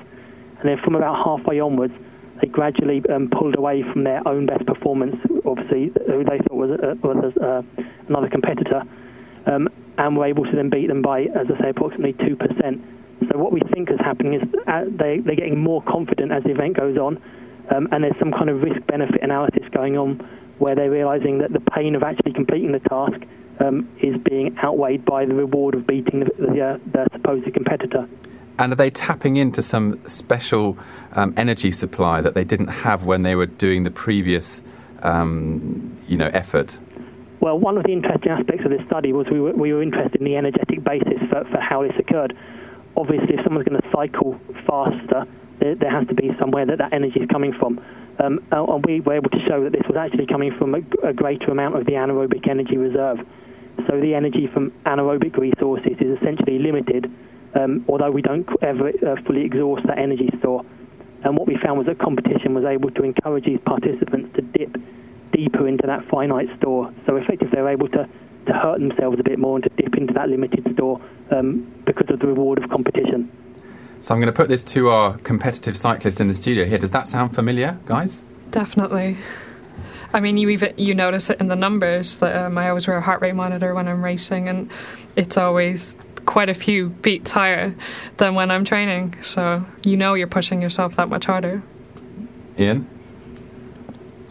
and 0.59 0.69
then 0.69 0.77
from 0.79 0.95
about 0.95 1.23
halfway 1.23 1.61
onwards, 1.61 1.93
they 2.41 2.47
gradually 2.47 3.03
um, 3.09 3.29
pulled 3.29 3.55
away 3.55 3.83
from 3.83 4.03
their 4.03 4.25
own 4.27 4.45
best 4.45 4.65
performance, 4.65 5.15
obviously, 5.45 5.91
who 6.05 6.23
they 6.23 6.37
thought 6.39 6.53
was, 6.53 6.71
uh, 6.71 6.95
was 7.01 7.37
uh, 7.37 7.61
another 8.07 8.29
competitor, 8.29 8.83
um, 9.45 9.69
and 9.97 10.17
were 10.17 10.25
able 10.25 10.43
to 10.45 10.51
then 10.51 10.69
beat 10.69 10.87
them 10.87 11.01
by, 11.01 11.23
as 11.23 11.49
I 11.49 11.57
say, 11.59 11.69
approximately 11.69 12.13
2%. 12.13 12.81
So 13.31 13.37
what 13.37 13.51
we 13.51 13.61
think 13.61 13.89
is 13.89 13.99
happening 13.99 14.33
is 14.33 14.43
uh, 14.67 14.85
they, 14.87 15.19
they're 15.19 15.35
getting 15.35 15.59
more 15.59 15.81
confident 15.81 16.31
as 16.31 16.43
the 16.43 16.51
event 16.51 16.75
goes 16.75 16.97
on, 16.97 17.21
um, 17.69 17.87
and 17.91 18.03
there's 18.03 18.17
some 18.19 18.31
kind 18.31 18.49
of 18.49 18.61
risk-benefit 18.61 19.21
analysis 19.21 19.67
going 19.71 19.97
on 19.97 20.15
where 20.57 20.75
they're 20.75 20.91
realizing 20.91 21.39
that 21.39 21.51
the 21.51 21.59
pain 21.59 21.95
of 21.95 22.03
actually 22.03 22.33
completing 22.33 22.71
the 22.71 22.79
task 22.79 23.21
um, 23.59 23.89
is 24.01 24.17
being 24.17 24.57
outweighed 24.59 25.05
by 25.05 25.25
the 25.25 25.33
reward 25.33 25.75
of 25.75 25.87
beating 25.87 26.19
the, 26.19 26.31
the, 26.37 26.61
uh, 26.61 26.77
the 26.91 27.07
supposed 27.13 27.51
competitor. 27.53 28.07
And 28.57 28.71
are 28.71 28.75
they 28.75 28.89
tapping 28.89 29.37
into 29.37 29.61
some 29.61 30.05
special 30.07 30.77
um, 31.13 31.33
energy 31.35 31.71
supply 31.71 32.21
that 32.21 32.33
they 32.33 32.43
didn't 32.43 32.67
have 32.67 33.03
when 33.03 33.23
they 33.23 33.35
were 33.35 33.47
doing 33.47 33.83
the 33.83 33.91
previous, 33.91 34.63
um, 35.01 35.97
you 36.07 36.17
know, 36.17 36.29
effort? 36.33 36.77
Well, 37.41 37.59
one 37.59 37.77
of 37.77 37.83
the 37.83 37.91
interesting 37.91 38.31
aspects 38.31 38.63
of 38.65 38.71
this 38.71 38.85
study 38.87 39.13
was 39.13 39.27
we 39.27 39.39
were, 39.39 39.51
we 39.51 39.73
were 39.73 39.83
interested 39.83 40.15
in 40.21 40.25
the 40.25 40.37
energetic 40.37 40.83
basis 40.83 41.19
for, 41.29 41.43
for 41.45 41.59
how 41.59 41.83
this 41.83 41.95
occurred. 41.99 42.35
Obviously, 42.95 43.35
if 43.35 43.43
someone's 43.43 43.67
going 43.67 43.81
to 43.81 43.91
cycle 43.91 44.39
faster, 44.65 45.27
there, 45.59 45.75
there, 45.75 45.91
has 45.91 46.07
to 46.07 46.13
be 46.13 46.33
somewhere 46.39 46.65
that 46.65 46.77
that 46.77 46.93
energy 46.93 47.19
is 47.19 47.29
coming 47.29 47.53
from. 47.53 47.83
Um, 48.19 48.43
and 48.51 48.85
we 48.85 49.01
were 49.01 49.13
able 49.13 49.29
to 49.31 49.39
show 49.41 49.63
that 49.63 49.73
this 49.73 49.85
was 49.87 49.97
actually 49.97 50.27
coming 50.27 50.57
from 50.57 50.75
a, 50.75 50.81
a 51.03 51.13
greater 51.13 51.51
amount 51.51 51.75
of 51.75 51.85
the 51.85 51.93
anaerobic 51.93 52.47
energy 52.47 52.77
reserve. 52.77 53.25
So 53.87 53.99
the 53.99 54.15
energy 54.15 54.47
from 54.47 54.71
anaerobic 54.85 55.35
resources 55.37 55.97
is 55.99 56.17
essentially 56.17 56.59
limited, 56.59 57.11
um, 57.55 57.85
although 57.87 58.11
we 58.11 58.21
don't 58.21 58.47
ever 58.61 58.89
uh, 58.89 59.15
fully 59.23 59.41
exhaust 59.41 59.85
that 59.87 59.97
energy 59.97 60.29
store. 60.39 60.65
And 61.23 61.37
what 61.37 61.47
we 61.47 61.57
found 61.57 61.77
was 61.79 61.87
that 61.87 61.97
competition 61.97 62.53
was 62.53 62.65
able 62.65 62.91
to 62.91 63.03
encourage 63.03 63.45
these 63.45 63.59
participants 63.61 64.35
to 64.35 64.41
dip 64.41 64.77
deeper 65.31 65.67
into 65.67 65.87
that 65.87 66.05
finite 66.05 66.55
store. 66.57 66.93
So 67.05 67.15
effectively, 67.15 67.49
they're 67.55 67.67
able 67.67 67.87
to, 67.89 68.07
to 68.45 68.53
hurt 68.53 68.79
themselves 68.79 69.19
a 69.19 69.23
bit 69.23 69.39
more 69.39 69.55
and 69.55 69.63
to 69.63 69.69
dip 69.69 69.95
into 69.97 70.13
that 70.13 70.29
limited 70.29 70.71
store 70.73 71.01
um, 71.31 71.61
because 71.85 72.09
of 72.09 72.19
the 72.19 72.27
reward 72.27 72.63
of 72.63 72.69
competition. 72.69 73.31
So 74.01 74.13
I'm 74.13 74.21
going 74.21 74.31
to 74.31 74.37
put 74.37 74.49
this 74.49 74.63
to 74.65 74.89
our 74.89 75.17
competitive 75.19 75.75
cyclist 75.75 76.21
in 76.21 76.27
the 76.27 76.35
studio 76.35 76.65
here. 76.65 76.77
Does 76.77 76.91
that 76.91 77.07
sound 77.07 77.33
familiar, 77.33 77.79
guys? 77.85 78.21
Definitely. 78.51 79.17
I 80.15 80.21
mean, 80.21 80.37
you 80.37 80.47
even 80.47 80.73
you 80.77 80.95
notice 80.95 81.29
it 81.29 81.41
in 81.41 81.49
the 81.49 81.57
numbers. 81.57 82.19
That 82.19 82.33
um, 82.37 82.57
I 82.57 82.69
always 82.69 82.87
wear 82.87 82.95
a 82.95 83.01
heart 83.01 83.21
rate 83.21 83.35
monitor 83.35 83.75
when 83.75 83.89
I'm 83.89 84.01
racing, 84.01 84.47
and 84.47 84.71
it's 85.17 85.37
always 85.37 85.97
quite 86.25 86.47
a 86.47 86.53
few 86.53 86.87
beats 86.87 87.31
higher 87.31 87.75
than 88.15 88.33
when 88.33 88.49
I'm 88.49 88.63
training. 88.63 89.21
So 89.23 89.65
you 89.83 89.97
know 89.97 90.13
you're 90.13 90.27
pushing 90.27 90.61
yourself 90.61 90.95
that 90.95 91.09
much 91.09 91.25
harder. 91.25 91.61
Ian. 92.57 92.87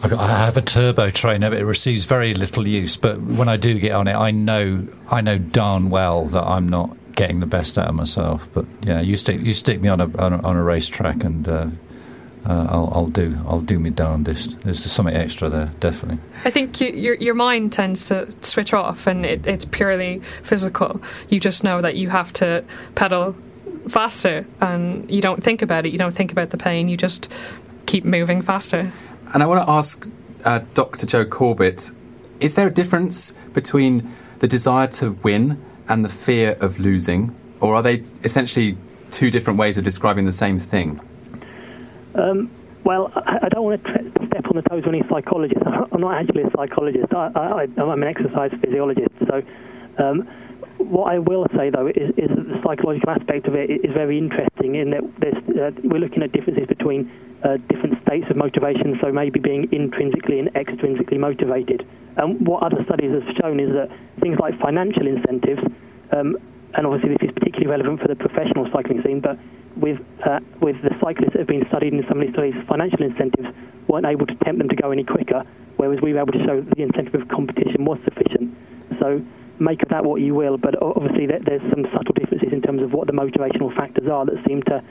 I 0.01 0.27
have 0.27 0.57
a 0.57 0.61
turbo 0.61 1.11
trainer, 1.11 1.51
but 1.51 1.59
it 1.59 1.65
receives 1.65 2.03
very 2.03 2.33
little 2.33 2.67
use. 2.67 2.97
But 2.97 3.21
when 3.21 3.47
I 3.47 3.57
do 3.57 3.79
get 3.79 3.91
on 3.91 4.07
it, 4.07 4.15
I 4.15 4.31
know 4.31 4.87
I 5.11 5.21
know 5.21 5.37
darn 5.37 5.91
well 5.91 6.25
that 6.25 6.43
I'm 6.43 6.67
not 6.67 6.97
getting 7.15 7.41
the 7.41 7.45
best 7.45 7.77
out 7.77 7.87
of 7.87 7.95
myself. 7.95 8.47
But 8.55 8.65
yeah, 8.81 9.01
you 9.01 9.17
stick 9.17 9.39
you 9.39 9.53
stick 9.53 9.81
me 9.81 9.89
on 9.89 10.01
a 10.01 10.05
on 10.17 10.33
a, 10.33 10.41
on 10.41 10.57
a 10.57 10.63
racetrack, 10.63 11.23
and 11.23 11.47
uh, 11.47 11.67
uh, 12.45 12.67
I'll, 12.69 12.91
I'll, 12.93 13.07
do 13.07 13.37
I'll 13.47 13.61
do 13.61 13.79
me 13.79 13.89
darndest. 13.89 14.59
There's 14.61 14.91
something 14.91 15.15
extra 15.15 15.49
there, 15.49 15.71
definitely. 15.79 16.19
I 16.43 16.51
think 16.51 16.79
you, 16.79 16.89
your 16.89 17.15
your 17.15 17.33
mind 17.33 17.73
tends 17.73 18.05
to 18.05 18.31
switch 18.41 18.71
off, 18.73 19.07
and 19.07 19.25
it, 19.25 19.47
it's 19.47 19.65
purely 19.65 20.21
physical. 20.43 21.01
You 21.29 21.39
just 21.39 21.63
know 21.63 21.81
that 21.81 21.95
you 21.95 22.09
have 22.09 22.31
to 22.33 22.63
pedal 22.93 23.35
faster, 23.89 24.45
and 24.61 25.09
you 25.09 25.21
don't 25.21 25.43
think 25.43 25.63
about 25.63 25.87
it. 25.87 25.91
You 25.91 25.97
don't 25.97 26.13
think 26.13 26.31
about 26.31 26.51
the 26.51 26.57
pain. 26.57 26.87
You 26.87 26.97
just 26.97 27.29
keep 27.87 28.05
moving 28.05 28.43
faster. 28.43 28.91
And 29.33 29.41
I 29.41 29.47
want 29.47 29.65
to 29.65 29.71
ask 29.71 30.07
uh, 30.43 30.59
Dr. 30.75 31.07
Joe 31.07 31.25
Corbett: 31.25 31.89
Is 32.41 32.53
there 32.53 32.67
a 32.67 32.73
difference 32.73 33.33
between 33.53 34.13
the 34.37 34.47
desire 34.47 34.87
to 34.87 35.13
win 35.23 35.59
and 35.87 36.05
the 36.05 36.09
fear 36.09 36.57
of 36.61 36.79
losing, 36.79 37.35
or 37.59 37.73
are 37.73 37.81
they 37.81 38.03
essentially 38.23 38.77
two 39.09 39.31
different 39.31 39.57
ways 39.57 39.79
of 39.79 39.83
describing 39.83 40.25
the 40.25 40.31
same 40.31 40.59
thing? 40.59 40.99
Um, 42.15 42.49
well, 42.83 43.11
I, 43.15 43.49
don't 43.49 43.63
want 43.63 43.83
to 43.83 43.91
step 44.27 44.45
on 44.45 44.55
the 44.55 44.61
toes 44.61 44.83
of 44.83 44.89
any 44.89 45.01
psychologist. 45.09 45.61
I'm 45.65 46.01
not 46.01 46.21
actually 46.21 46.43
a 46.43 46.51
psychologist. 46.51 47.13
I, 47.13 47.67
am 47.77 47.89
an 47.89 48.03
exercise 48.03 48.51
physiologist. 48.61 49.11
So, 49.27 49.43
um, 49.97 50.27
what 50.77 51.11
I 51.11 51.19
will 51.19 51.47
say 51.55 51.69
though 51.69 51.87
is, 51.87 52.11
is, 52.17 52.29
that 52.29 52.47
the 52.47 52.61
psychological 52.63 53.09
aspect 53.09 53.47
of 53.47 53.55
it 53.55 53.69
is 53.69 53.91
very 53.93 54.17
interesting 54.17 54.75
in 54.75 54.91
that 54.91 55.03
uh, 55.03 55.71
we're 55.83 55.99
looking 55.99 56.21
at 56.21 56.31
differences 56.31 56.67
between 56.67 57.11
uh, 57.43 57.57
different 57.69 58.01
states 58.03 58.29
of 58.29 58.37
motivation. 58.37 58.99
So 59.01 59.11
maybe 59.11 59.39
being 59.39 59.71
intrinsically 59.73 60.39
and 60.39 60.53
extrinsically 60.53 61.17
motivated. 61.17 61.87
And 62.17 62.45
what 62.45 62.63
other 62.63 62.83
studies 62.83 63.11
have 63.11 63.35
shown 63.37 63.59
is 63.59 63.73
that 63.73 63.89
things 64.19 64.39
like 64.39 64.59
financial 64.59 65.07
incentives, 65.07 65.63
um, 66.11 66.37
and 66.75 66.85
obviously 66.85 67.15
this 67.17 67.29
is 67.29 67.33
particularly 67.33 67.67
relevant 67.67 68.01
for 68.01 68.07
the 68.07 68.15
professional 68.15 68.69
cycling 68.71 69.01
scene, 69.01 69.21
but 69.21 69.39
with 69.75 69.99
uh, 70.23 70.39
with 70.59 70.81
the 70.81 70.95
cyclists 71.01 71.33
that 71.33 71.39
have 71.39 71.47
been 71.47 71.67
studied 71.67 71.93
in 71.93 72.05
some 72.07 72.19
of 72.19 72.27
these 72.27 72.33
studies, 72.33 72.55
financial 72.67 73.03
incentives 73.03 73.49
weren't 73.87 74.05
able 74.05 74.25
to 74.25 74.35
tempt 74.35 74.59
them 74.59 74.69
to 74.69 74.75
go 74.75 74.91
any 74.91 75.03
quicker, 75.03 75.43
whereas 75.77 76.01
we 76.01 76.13
were 76.13 76.19
able 76.19 76.33
to 76.33 76.43
show 76.45 76.61
the 76.61 76.81
incentive 76.81 77.15
of 77.15 77.27
competition 77.27 77.85
was 77.85 77.99
sufficient. 78.03 78.55
So 78.99 79.23
make 79.59 79.83
of 79.83 79.89
that 79.89 80.03
what 80.03 80.21
you 80.21 80.33
will, 80.33 80.57
but 80.57 80.81
obviously 80.81 81.25
there's 81.25 81.61
some 81.69 81.85
subtle 81.93 82.13
differences 82.13 82.51
in 82.51 82.61
terms 82.61 82.81
of 82.81 82.93
what 82.93 83.07
the 83.07 83.13
motivational 83.13 83.73
factors 83.75 84.07
are 84.07 84.25
that 84.25 84.45
seem 84.47 84.63
to 84.63 84.83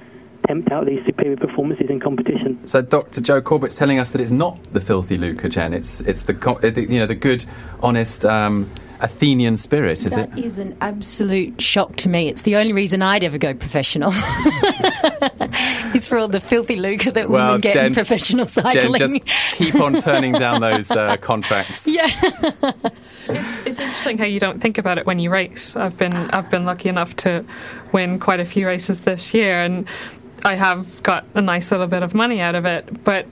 tempt 0.46 0.70
out 0.70 0.86
these 0.86 1.04
superior 1.04 1.36
performances 1.36 1.90
in 1.90 2.00
competition. 2.00 2.64
So 2.66 2.82
Dr. 2.82 3.20
Joe 3.20 3.40
Corbett's 3.40 3.74
telling 3.74 3.98
us 3.98 4.10
that 4.10 4.20
it's 4.20 4.30
not 4.30 4.62
the 4.72 4.80
filthy 4.80 5.16
lucre, 5.16 5.48
Jen. 5.48 5.74
It's 5.74 6.00
it's 6.00 6.22
the 6.22 6.34
you 6.88 6.98
know 6.98 7.06
the 7.06 7.14
good, 7.14 7.44
honest. 7.82 8.24
Um, 8.24 8.70
Athenian 9.00 9.56
spirit, 9.58 10.06
is 10.06 10.14
that 10.14 10.30
it? 10.30 10.36
That 10.36 10.44
is 10.44 10.58
an 10.58 10.76
absolute 10.80 11.60
shock 11.60 11.96
to 11.96 12.08
me. 12.08 12.28
It's 12.28 12.42
the 12.42 12.56
only 12.56 12.72
reason 12.72 13.02
I'd 13.02 13.22
ever 13.22 13.36
go 13.36 13.52
professional. 13.52 14.10
it's 15.94 16.08
for 16.08 16.16
all 16.16 16.28
the 16.28 16.40
filthy 16.40 16.76
lucre 16.76 17.10
that 17.10 17.28
well, 17.28 17.48
women 17.48 17.60
get 17.60 17.74
Jen, 17.74 17.86
in 17.86 17.94
professional 17.94 18.46
cycling. 18.46 18.94
Jen, 18.94 19.18
just 19.18 19.26
keep 19.52 19.74
on 19.74 19.94
turning 19.96 20.32
down 20.32 20.60
those 20.62 20.90
uh, 20.90 21.16
contracts. 21.18 21.86
Yeah. 21.86 22.06
it's, 22.22 23.66
it's 23.66 23.80
interesting 23.80 24.16
how 24.16 24.24
you 24.24 24.40
don't 24.40 24.60
think 24.60 24.78
about 24.78 24.96
it 24.96 25.04
when 25.04 25.18
you 25.18 25.28
race. 25.28 25.76
I've 25.76 25.98
been 25.98 26.14
I've 26.14 26.48
been 26.48 26.64
lucky 26.64 26.88
enough 26.88 27.14
to 27.16 27.44
win 27.92 28.18
quite 28.18 28.40
a 28.40 28.46
few 28.46 28.66
races 28.66 29.02
this 29.02 29.34
year, 29.34 29.60
and 29.60 29.86
I 30.44 30.54
have 30.54 31.02
got 31.02 31.24
a 31.34 31.40
nice 31.40 31.70
little 31.70 31.86
bit 31.86 32.02
of 32.02 32.14
money 32.14 32.40
out 32.40 32.54
of 32.54 32.64
it, 32.64 33.04
but 33.04 33.26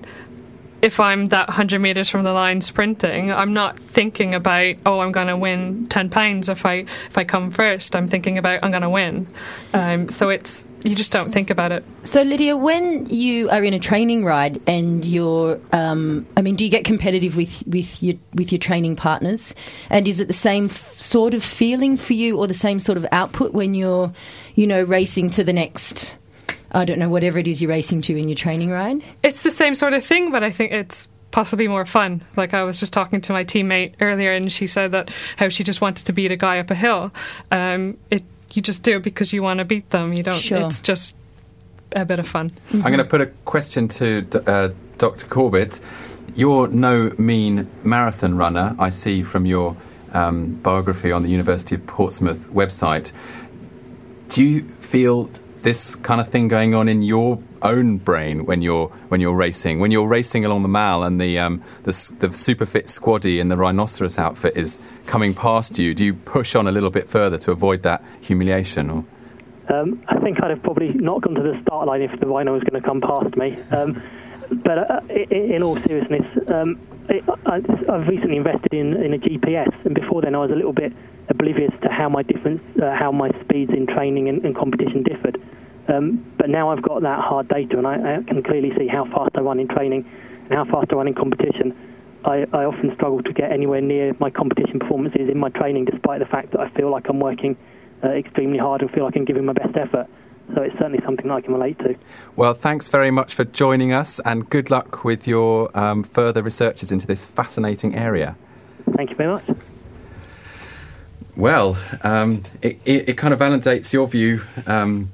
if 0.82 0.98
I'm 0.98 1.26
that 1.26 1.46
100 1.46 1.78
meters 1.80 2.08
from 2.08 2.24
the 2.24 2.32
line 2.32 2.60
sprinting, 2.60 3.32
I'm 3.32 3.52
not 3.52 3.78
thinking 3.78 4.34
about, 4.34 4.74
oh, 4.84 4.98
I'm 4.98 5.12
going 5.12 5.28
to 5.28 5.36
win 5.36 5.86
10 5.88 6.10
pounds 6.10 6.48
if 6.48 6.66
I 6.66 6.84
if 7.06 7.16
I 7.16 7.22
come 7.22 7.52
first. 7.52 7.94
I'm 7.94 8.08
thinking 8.08 8.36
about 8.36 8.60
I'm 8.64 8.72
going 8.72 8.82
to 8.82 8.90
win. 8.90 9.28
Um, 9.72 10.08
so 10.08 10.28
it's 10.28 10.66
you 10.82 10.96
just 10.96 11.12
don't 11.12 11.30
think 11.30 11.50
about 11.50 11.70
it. 11.70 11.84
So, 12.02 12.22
Lydia, 12.22 12.56
when 12.56 13.06
you 13.06 13.48
are 13.50 13.62
in 13.62 13.72
a 13.72 13.78
training 13.78 14.24
ride 14.24 14.60
and 14.66 15.04
you're, 15.04 15.60
um, 15.72 16.26
I 16.36 16.42
mean, 16.42 16.56
do 16.56 16.64
you 16.64 16.70
get 16.70 16.84
competitive 16.84 17.36
with, 17.36 17.62
with 17.68 18.02
your 18.02 18.16
with 18.34 18.50
your 18.50 18.58
training 18.58 18.96
partners? 18.96 19.54
And 19.90 20.08
is 20.08 20.18
it 20.18 20.26
the 20.26 20.34
same 20.34 20.64
f- 20.64 21.00
sort 21.00 21.34
of 21.34 21.44
feeling 21.44 21.96
for 21.96 22.14
you, 22.14 22.36
or 22.36 22.48
the 22.48 22.54
same 22.54 22.80
sort 22.80 22.98
of 22.98 23.06
output 23.12 23.52
when 23.52 23.74
you're, 23.74 24.12
you 24.56 24.66
know, 24.66 24.82
racing 24.82 25.30
to 25.30 25.44
the 25.44 25.52
next? 25.52 26.16
I 26.72 26.84
don't 26.84 26.98
know, 26.98 27.08
whatever 27.08 27.38
it 27.38 27.46
is 27.46 27.60
you're 27.60 27.70
racing 27.70 28.02
to 28.02 28.16
in 28.16 28.28
your 28.28 28.36
training 28.36 28.70
ride. 28.70 29.02
It's 29.22 29.42
the 29.42 29.50
same 29.50 29.74
sort 29.74 29.92
of 29.92 30.04
thing, 30.04 30.32
but 30.32 30.42
I 30.42 30.50
think 30.50 30.72
it's 30.72 31.06
possibly 31.30 31.68
more 31.68 31.84
fun. 31.84 32.22
Like 32.36 32.54
I 32.54 32.62
was 32.62 32.80
just 32.80 32.92
talking 32.92 33.20
to 33.22 33.32
my 33.32 33.44
teammate 33.44 33.94
earlier, 34.00 34.32
and 34.32 34.50
she 34.50 34.66
said 34.66 34.92
that 34.92 35.10
how 35.36 35.48
she 35.48 35.64
just 35.64 35.80
wanted 35.80 36.06
to 36.06 36.12
beat 36.12 36.32
a 36.32 36.36
guy 36.36 36.58
up 36.58 36.70
a 36.70 36.74
hill. 36.74 37.12
Um, 37.50 37.98
it 38.10 38.22
you 38.54 38.62
just 38.62 38.82
do 38.82 38.96
it 38.96 39.02
because 39.02 39.32
you 39.32 39.42
want 39.42 39.58
to 39.58 39.64
beat 39.64 39.90
them. 39.90 40.12
You 40.12 40.22
don't. 40.22 40.34
Sure. 40.34 40.66
It's 40.66 40.80
just 40.80 41.14
a 41.94 42.04
bit 42.04 42.18
of 42.18 42.28
fun. 42.28 42.52
I'm 42.72 42.82
going 42.82 42.98
to 42.98 43.04
put 43.04 43.20
a 43.20 43.26
question 43.44 43.88
to 43.88 44.26
uh, 44.46 44.70
Dr. 44.98 45.26
Corbett. 45.26 45.80
You're 46.34 46.68
no 46.68 47.12
mean 47.18 47.68
marathon 47.82 48.36
runner, 48.36 48.74
I 48.78 48.90
see 48.90 49.22
from 49.22 49.44
your 49.46 49.76
um, 50.12 50.54
biography 50.56 51.12
on 51.12 51.22
the 51.22 51.28
University 51.28 51.74
of 51.74 51.86
Portsmouth 51.86 52.48
website. 52.48 53.12
Do 54.28 54.42
you 54.42 54.62
feel 54.62 55.30
this 55.62 55.94
kind 55.94 56.20
of 56.20 56.28
thing 56.28 56.48
going 56.48 56.74
on 56.74 56.88
in 56.88 57.02
your 57.02 57.38
own 57.62 57.96
brain 57.96 58.44
when 58.46 58.62
you're 58.62 58.88
when 59.08 59.20
you're 59.20 59.36
racing? 59.36 59.78
When 59.78 59.90
you're 59.90 60.08
racing 60.08 60.44
along 60.44 60.62
the 60.62 60.68
Mall 60.68 61.02
and 61.02 61.20
the 61.20 61.38
um, 61.38 61.62
the, 61.84 61.92
the 62.18 62.34
super 62.34 62.66
fit 62.66 62.86
squaddy 62.86 63.38
in 63.38 63.48
the 63.48 63.56
rhinoceros 63.56 64.18
outfit 64.18 64.56
is 64.56 64.78
coming 65.06 65.34
past 65.34 65.78
you, 65.78 65.94
do 65.94 66.04
you 66.04 66.14
push 66.14 66.54
on 66.54 66.66
a 66.66 66.72
little 66.72 66.90
bit 66.90 67.08
further 67.08 67.38
to 67.38 67.50
avoid 67.52 67.82
that 67.82 68.02
humiliation? 68.20 68.90
Or 68.90 69.04
Um, 69.68 70.02
I 70.08 70.18
think 70.18 70.42
I'd 70.42 70.50
have 70.50 70.62
probably 70.62 70.92
not 70.92 71.22
gone 71.22 71.34
to 71.34 71.42
the 71.42 71.60
start 71.62 71.86
line 71.86 72.02
if 72.02 72.18
the 72.20 72.26
rhino 72.26 72.52
was 72.52 72.62
going 72.64 72.80
to 72.82 72.86
come 72.86 73.00
past 73.00 73.36
me. 73.36 73.56
Um, 73.70 74.02
but 74.50 74.90
uh, 74.90 75.00
in 75.30 75.62
all 75.62 75.80
seriousness, 75.82 76.26
um, 76.50 76.78
I've 77.08 78.08
recently 78.08 78.36
invested 78.36 78.72
in, 78.72 79.02
in 79.02 79.14
a 79.14 79.18
GPS, 79.18 79.72
and 79.84 79.94
before 79.94 80.22
then 80.22 80.34
I 80.34 80.38
was 80.38 80.50
a 80.50 80.54
little 80.54 80.72
bit 80.72 80.92
oblivious 81.28 81.72
to 81.82 81.88
how 81.88 82.08
my 82.08 82.22
different, 82.22 82.62
uh, 82.80 82.94
how 82.94 83.12
my 83.12 83.30
speeds 83.40 83.72
in 83.72 83.86
training 83.86 84.28
and, 84.28 84.44
and 84.44 84.54
competition 84.54 85.02
differed. 85.02 85.40
Um, 85.88 86.24
but 86.38 86.48
now 86.48 86.70
I've 86.70 86.82
got 86.82 87.02
that 87.02 87.20
hard 87.20 87.48
data, 87.48 87.76
and 87.78 87.86
I, 87.86 88.16
I 88.16 88.22
can 88.22 88.42
clearly 88.42 88.72
see 88.76 88.86
how 88.86 89.04
fast 89.04 89.30
I 89.34 89.40
run 89.40 89.58
in 89.58 89.68
training 89.68 90.08
and 90.44 90.52
how 90.52 90.64
fast 90.64 90.92
I 90.92 90.96
run 90.96 91.08
in 91.08 91.14
competition. 91.14 91.76
I, 92.24 92.46
I 92.52 92.64
often 92.64 92.94
struggle 92.94 93.22
to 93.22 93.32
get 93.32 93.50
anywhere 93.50 93.80
near 93.80 94.14
my 94.20 94.30
competition 94.30 94.78
performances 94.78 95.28
in 95.28 95.38
my 95.38 95.48
training, 95.48 95.86
despite 95.86 96.20
the 96.20 96.26
fact 96.26 96.52
that 96.52 96.60
I 96.60 96.68
feel 96.70 96.88
like 96.88 97.08
I'm 97.08 97.18
working 97.18 97.56
uh, 98.04 98.10
extremely 98.10 98.58
hard 98.58 98.82
and 98.82 98.90
feel 98.90 99.04
like 99.04 99.16
I'm 99.16 99.24
giving 99.24 99.44
my 99.44 99.52
best 99.52 99.76
effort. 99.76 100.08
So 100.54 100.62
it's 100.62 100.76
certainly 100.78 101.00
something 101.04 101.28
that 101.28 101.34
I 101.34 101.40
can 101.40 101.54
relate 101.54 101.78
to. 101.78 101.96
Well, 102.36 102.52
thanks 102.52 102.88
very 102.88 103.10
much 103.10 103.34
for 103.34 103.44
joining 103.44 103.92
us, 103.92 104.20
and 104.20 104.48
good 104.48 104.70
luck 104.70 105.04
with 105.04 105.26
your 105.26 105.76
um, 105.78 106.02
further 106.02 106.42
researches 106.42 106.92
into 106.92 107.06
this 107.06 107.24
fascinating 107.24 107.94
area. 107.94 108.36
Thank 108.92 109.10
you 109.10 109.16
very 109.16 109.32
much. 109.32 109.44
Well, 111.36 111.78
um, 112.02 112.42
it, 112.60 112.78
it, 112.84 113.08
it 113.10 113.16
kind 113.16 113.32
of 113.32 113.40
validates 113.40 113.92
your 113.92 114.06
view, 114.06 114.42
um, 114.66 115.10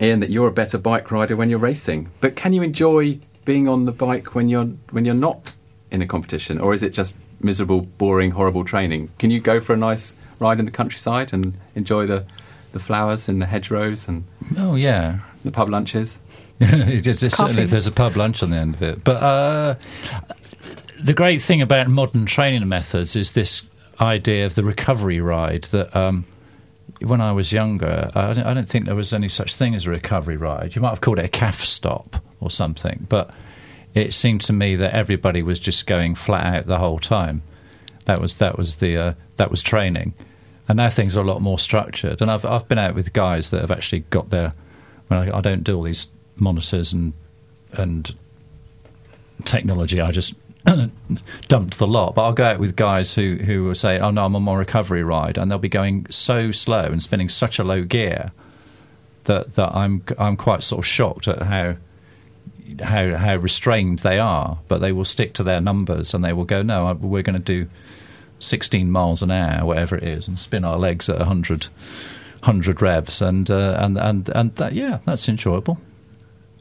Ian, 0.00 0.20
that 0.20 0.30
you're 0.30 0.48
a 0.48 0.52
better 0.52 0.78
bike 0.78 1.10
rider 1.10 1.34
when 1.34 1.50
you're 1.50 1.58
racing. 1.58 2.10
But 2.20 2.36
can 2.36 2.52
you 2.52 2.62
enjoy 2.62 3.18
being 3.44 3.68
on 3.68 3.84
the 3.84 3.92
bike 3.92 4.34
when 4.34 4.48
you're 4.48 4.66
when 4.90 5.04
you're 5.04 5.14
not 5.14 5.54
in 5.90 6.02
a 6.02 6.06
competition, 6.06 6.60
or 6.60 6.74
is 6.74 6.82
it 6.84 6.90
just 6.90 7.18
miserable, 7.40 7.82
boring, 7.82 8.32
horrible 8.32 8.64
training? 8.64 9.10
Can 9.18 9.30
you 9.30 9.40
go 9.40 9.60
for 9.60 9.72
a 9.72 9.76
nice 9.76 10.16
ride 10.38 10.58
in 10.60 10.64
the 10.64 10.70
countryside 10.70 11.32
and 11.32 11.56
enjoy 11.74 12.06
the 12.06 12.24
the 12.76 12.84
flowers 12.84 13.28
in 13.28 13.38
the 13.38 13.46
hedgerows 13.46 14.06
and 14.08 14.24
Oh 14.58 14.74
yeah, 14.74 15.20
the 15.44 15.50
pub 15.50 15.68
lunches? 15.70 16.18
It 16.60 17.06
is- 17.06 17.22
it's 17.22 17.36
certainly 17.36 17.64
there's 17.64 17.86
a 17.86 17.92
pub 17.92 18.16
lunch 18.16 18.42
on 18.42 18.50
the 18.50 18.56
end 18.56 18.74
of 18.76 18.82
it. 18.82 19.04
But 19.04 19.22
uh, 19.22 19.74
the 20.98 21.12
great 21.14 21.42
thing 21.42 21.60
about 21.62 21.88
modern 21.88 22.26
training 22.26 22.66
methods 22.68 23.16
is 23.16 23.32
this 23.32 23.62
idea 24.00 24.46
of 24.46 24.54
the 24.54 24.64
recovery 24.64 25.20
ride. 25.20 25.64
That 25.64 25.94
um, 25.94 26.26
when 27.02 27.20
I 27.20 27.32
was 27.32 27.52
younger, 27.52 28.10
I 28.14 28.32
don't, 28.34 28.46
I 28.46 28.54
don't 28.54 28.68
think 28.68 28.86
there 28.86 28.94
was 28.94 29.12
any 29.12 29.28
such 29.28 29.54
thing 29.54 29.74
as 29.74 29.86
a 29.86 29.90
recovery 29.90 30.36
ride. 30.36 30.74
You 30.74 30.82
might 30.82 30.90
have 30.90 31.00
called 31.02 31.18
it 31.18 31.24
a 31.26 31.28
calf 31.28 31.60
stop 31.62 32.22
or 32.40 32.50
something, 32.50 33.06
but 33.08 33.34
it 33.94 34.14
seemed 34.14 34.40
to 34.42 34.52
me 34.52 34.76
that 34.76 34.94
everybody 34.94 35.42
was 35.42 35.60
just 35.60 35.86
going 35.86 36.14
flat 36.14 36.46
out 36.54 36.66
the 36.66 36.78
whole 36.78 36.98
time. 36.98 37.42
That 38.06 38.20
was 38.20 38.36
that 38.36 38.56
was 38.56 38.76
the 38.76 38.96
uh, 38.96 39.12
that 39.36 39.50
was 39.50 39.62
training, 39.62 40.14
and 40.68 40.76
now 40.76 40.88
things 40.88 41.16
are 41.16 41.20
a 41.20 41.26
lot 41.26 41.40
more 41.40 41.58
structured. 41.58 42.20
And 42.20 42.30
I've 42.30 42.44
I've 42.44 42.68
been 42.68 42.78
out 42.78 42.94
with 42.94 43.12
guys 43.12 43.50
that 43.50 43.60
have 43.60 43.70
actually 43.70 44.00
got 44.10 44.30
their. 44.30 44.52
Well, 45.08 45.20
I, 45.20 45.38
I 45.38 45.40
don't 45.40 45.64
do 45.64 45.76
all 45.76 45.82
these 45.82 46.08
monitors 46.36 46.92
and 46.92 47.12
and 47.72 48.14
technology. 49.44 50.00
I 50.00 50.10
just 50.10 50.34
dumped 51.48 51.78
the 51.78 51.86
lot. 51.86 52.14
But 52.14 52.24
I'll 52.24 52.32
go 52.32 52.44
out 52.44 52.58
with 52.58 52.76
guys 52.76 53.14
who 53.14 53.36
who 53.36 53.64
will 53.64 53.74
say, 53.74 53.98
"Oh 53.98 54.10
no, 54.10 54.24
I'm 54.24 54.36
on 54.36 54.42
my 54.42 54.56
recovery 54.56 55.02
ride," 55.02 55.38
and 55.38 55.50
they'll 55.50 55.58
be 55.58 55.68
going 55.68 56.06
so 56.10 56.50
slow 56.50 56.84
and 56.84 57.02
spinning 57.02 57.28
such 57.28 57.58
a 57.58 57.64
low 57.64 57.84
gear 57.84 58.32
that 59.24 59.54
that 59.54 59.74
I'm 59.74 60.02
I'm 60.18 60.36
quite 60.36 60.62
sort 60.62 60.80
of 60.80 60.86
shocked 60.86 61.28
at 61.28 61.42
how 61.42 61.76
how 62.82 63.16
how 63.16 63.36
restrained 63.36 64.00
they 64.00 64.18
are. 64.18 64.58
But 64.68 64.78
they 64.78 64.92
will 64.92 65.04
stick 65.04 65.32
to 65.34 65.42
their 65.42 65.60
numbers 65.60 66.14
and 66.14 66.24
they 66.24 66.32
will 66.32 66.44
go, 66.44 66.62
"No, 66.62 66.92
we're 66.94 67.22
going 67.22 67.40
to 67.40 67.64
do 67.64 67.68
16 68.38 68.90
miles 68.90 69.22
an 69.22 69.30
hour, 69.30 69.64
whatever 69.64 69.96
it 69.96 70.04
is, 70.04 70.28
and 70.28 70.38
spin 70.38 70.64
our 70.64 70.78
legs 70.78 71.08
at 71.08 71.18
100, 71.18 71.64
100 71.64 72.82
revs." 72.82 73.22
And 73.22 73.50
uh, 73.50 73.76
and 73.78 73.96
and 73.96 74.28
and 74.30 74.54
that, 74.56 74.72
yeah, 74.72 74.98
that's 75.04 75.28
enjoyable. 75.28 75.78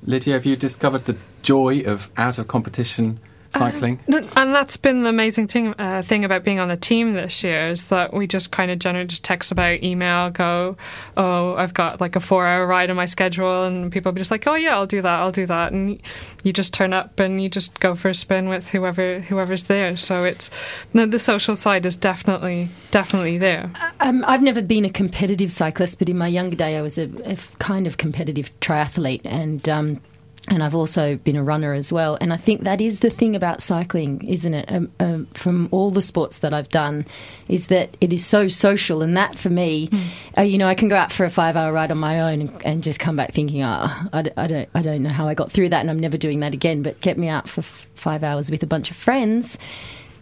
Lydia, 0.03 0.35
have 0.35 0.45
you 0.45 0.55
discovered 0.55 1.05
the 1.05 1.17
joy 1.41 1.81
of 1.81 2.09
out 2.17 2.37
of 2.37 2.47
competition 2.47 3.19
cycling? 3.55 3.99
No, 4.07 4.17
and 4.35 4.53
that's 4.53 4.77
been 4.77 5.03
the 5.03 5.09
amazing 5.09 5.47
thing 5.47 5.73
uh, 5.79 6.01
thing 6.01 6.25
about 6.25 6.43
being 6.43 6.59
on 6.59 6.69
the 6.69 6.77
team 6.77 7.13
this 7.13 7.43
year 7.43 7.69
is 7.69 7.85
that 7.85 8.13
we 8.13 8.27
just 8.27 8.51
kind 8.51 8.71
of 8.71 8.79
generally 8.79 9.07
just 9.07 9.23
text 9.23 9.51
about 9.51 9.83
email, 9.83 10.29
go, 10.29 10.77
oh, 11.17 11.55
I've 11.55 11.73
got 11.73 12.01
like 12.01 12.15
a 12.15 12.19
four 12.19 12.45
hour 12.45 12.67
ride 12.67 12.89
on 12.89 12.95
my 12.95 13.05
schedule, 13.05 13.65
and 13.65 13.91
people 13.91 14.11
will 14.11 14.15
be 14.15 14.21
just 14.21 14.31
like, 14.31 14.47
oh 14.47 14.55
yeah, 14.55 14.75
I'll 14.75 14.85
do 14.85 15.01
that, 15.01 15.19
I'll 15.19 15.31
do 15.31 15.45
that, 15.45 15.71
and 15.71 16.01
you 16.43 16.53
just 16.53 16.73
turn 16.73 16.93
up 16.93 17.19
and 17.19 17.41
you 17.41 17.49
just 17.49 17.79
go 17.79 17.95
for 17.95 18.09
a 18.09 18.13
spin 18.13 18.49
with 18.49 18.69
whoever 18.69 19.19
whoever's 19.21 19.63
there. 19.63 19.97
So 19.97 20.23
it's 20.23 20.49
no, 20.93 21.05
the 21.05 21.19
social 21.19 21.55
side 21.55 21.85
is 21.85 21.95
definitely 21.95 22.69
definitely 22.91 23.37
there. 23.37 23.71
Um, 23.99 24.23
I've 24.27 24.41
never 24.41 24.61
been 24.61 24.85
a 24.85 24.89
competitive 24.89 25.51
cyclist, 25.51 25.99
but 25.99 26.09
in 26.09 26.17
my 26.17 26.27
younger 26.27 26.55
day, 26.55 26.77
I 26.77 26.81
was 26.81 26.97
a 26.97 27.07
kind 27.59 27.87
of 27.87 27.97
competitive 27.97 28.57
triathlete, 28.59 29.21
and 29.23 29.67
um, 29.69 30.01
and 30.49 30.61
I've 30.61 30.75
also 30.75 31.15
been 31.17 31.35
a 31.35 31.43
runner 31.43 31.73
as 31.73 31.91
well. 31.91 32.17
And 32.21 32.31
I 32.31 32.37
think 32.37 32.63
that 32.63 32.79
is 32.79 32.99
the 32.99 33.09
thing 33.09 33.35
about 33.35 33.63
cycling, 33.63 34.23
isn't 34.27 34.53
it? 34.53 34.71
Um, 34.71 34.91
um, 34.99 35.25
from 35.33 35.69
all 35.71 35.91
the 35.91 36.01
sports 36.01 36.39
that 36.39 36.53
I've 36.53 36.69
done, 36.69 37.05
is 37.47 37.67
that 37.67 37.97
it 37.99 38.13
is 38.13 38.25
so 38.25 38.47
social, 38.47 39.01
and 39.01 39.17
that 39.17 39.37
for 39.37 39.49
me, 39.49 39.89
uh, 40.37 40.41
you 40.43 40.57
know, 40.57 40.67
I 40.67 40.75
can 40.75 40.87
go 40.87 40.95
out 40.95 41.11
for 41.11 41.25
a 41.25 41.29
five-hour 41.29 41.73
ride 41.73 41.91
on 41.91 41.97
my 41.97 42.19
own 42.19 42.41
and, 42.41 42.65
and 42.65 42.83
just 42.83 42.99
come 42.99 43.15
back 43.15 43.33
thinking, 43.33 43.63
oh, 43.63 43.87
I, 44.13 44.31
I 44.37 44.47
don't, 44.47 44.69
I 44.75 44.81
don't 44.81 45.03
know 45.03 45.09
how 45.09 45.27
I 45.27 45.33
got 45.33 45.51
through 45.51 45.69
that, 45.69 45.81
and 45.81 45.89
I'm 45.89 45.99
never 45.99 46.17
doing 46.17 46.41
that 46.41 46.53
again. 46.53 46.81
But 46.81 46.99
get 47.01 47.17
me 47.17 47.27
out 47.27 47.49
for 47.49 47.61
f- 47.61 47.87
five 47.95 48.23
hours 48.23 48.51
with 48.51 48.61
a 48.61 48.67
bunch 48.67 48.91
of 48.91 48.97
friends. 48.97 49.57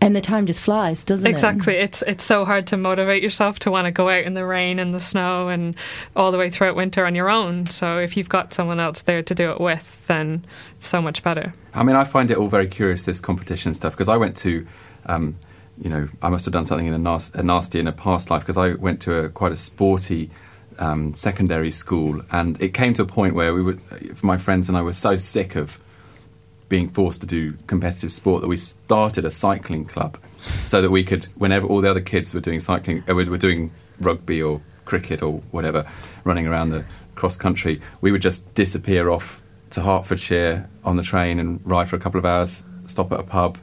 And 0.03 0.13
the 0.13 0.21
time 0.21 0.45
just 0.45 0.59
flies, 0.59 1.05
doesn't 1.05 1.25
it? 1.25 1.29
Exactly. 1.29 1.75
It's 1.75 2.01
it's 2.01 2.25
so 2.25 2.43
hard 2.43 2.67
to 2.67 2.77
motivate 2.77 3.23
yourself 3.23 3.57
to 3.59 3.71
want 3.71 3.85
to 3.85 3.91
go 3.91 4.09
out 4.09 4.25
in 4.25 4.33
the 4.33 4.45
rain 4.45 4.77
and 4.77 4.93
the 4.93 4.99
snow 4.99 5.47
and 5.47 5.75
all 6.13 6.33
the 6.33 6.37
way 6.37 6.49
throughout 6.49 6.75
winter 6.75 7.05
on 7.05 7.15
your 7.15 7.29
own. 7.29 7.69
So 7.69 7.99
if 7.99 8.17
you've 8.17 8.27
got 8.27 8.53
someone 8.53 8.81
else 8.81 9.01
there 9.01 9.23
to 9.23 9.33
do 9.33 9.51
it 9.51 9.61
with, 9.61 10.05
then 10.07 10.45
it's 10.77 10.87
so 10.87 11.01
much 11.01 11.23
better. 11.23 11.53
I 11.73 11.83
mean, 11.83 11.95
I 11.95 12.03
find 12.03 12.29
it 12.29 12.37
all 12.37 12.49
very 12.49 12.67
curious 12.67 13.03
this 13.03 13.21
competition 13.21 13.73
stuff 13.73 13.93
because 13.93 14.09
I 14.09 14.17
went 14.17 14.35
to, 14.37 14.67
um, 15.05 15.37
you 15.81 15.89
know, 15.89 16.09
I 16.21 16.27
must 16.27 16.43
have 16.45 16.53
done 16.53 16.65
something 16.65 16.87
in 16.87 16.93
a, 16.93 16.99
nas- 16.99 17.31
a 17.33 17.41
nasty 17.41 17.79
in 17.79 17.87
a 17.87 17.93
past 17.93 18.29
life 18.29 18.41
because 18.41 18.57
I 18.57 18.73
went 18.73 19.01
to 19.03 19.13
a 19.15 19.29
quite 19.29 19.53
a 19.53 19.55
sporty 19.55 20.29
um, 20.79 21.13
secondary 21.13 21.71
school, 21.71 22.21
and 22.29 22.61
it 22.61 22.73
came 22.73 22.93
to 22.95 23.03
a 23.03 23.05
point 23.05 23.35
where 23.35 23.53
we 23.53 23.61
would, 23.61 23.79
my 24.21 24.37
friends 24.37 24.67
and 24.67 24.77
I 24.77 24.81
were 24.81 24.91
so 24.91 25.15
sick 25.15 25.55
of 25.55 25.79
being 26.73 26.89
forced 26.89 27.21
to 27.21 27.27
do 27.27 27.53
competitive 27.67 28.11
sport 28.11 28.41
that 28.41 28.47
we 28.47 28.57
started 28.57 29.23
a 29.25 29.29
cycling 29.29 29.85
club 29.85 30.17
so 30.65 30.81
that 30.81 30.89
we 30.89 31.03
could, 31.03 31.23
whenever 31.35 31.67
all 31.67 31.81
the 31.81 31.89
other 31.89 32.01
kids 32.01 32.33
were 32.33 32.39
doing 32.41 32.59
cycling, 32.59 33.03
uh, 33.07 33.13
were, 33.13 33.25
were 33.25 33.37
doing 33.37 33.69
rugby 33.99 34.41
or 34.41 34.59
cricket 34.83 35.21
or 35.21 35.33
whatever, 35.51 35.85
running 36.23 36.47
around 36.47 36.71
the 36.71 36.83
cross 37.13 37.37
country, 37.37 37.79
we 38.01 38.11
would 38.11 38.23
just 38.23 38.51
disappear 38.55 39.11
off 39.11 39.39
to 39.69 39.81
Hertfordshire 39.81 40.67
on 40.83 40.95
the 40.95 41.03
train 41.03 41.37
and 41.39 41.59
ride 41.63 41.87
for 41.89 41.95
a 41.95 41.99
couple 41.99 42.17
of 42.17 42.25
hours, 42.25 42.63
stop 42.87 43.11
at 43.11 43.19
a 43.19 43.23
pub. 43.23 43.59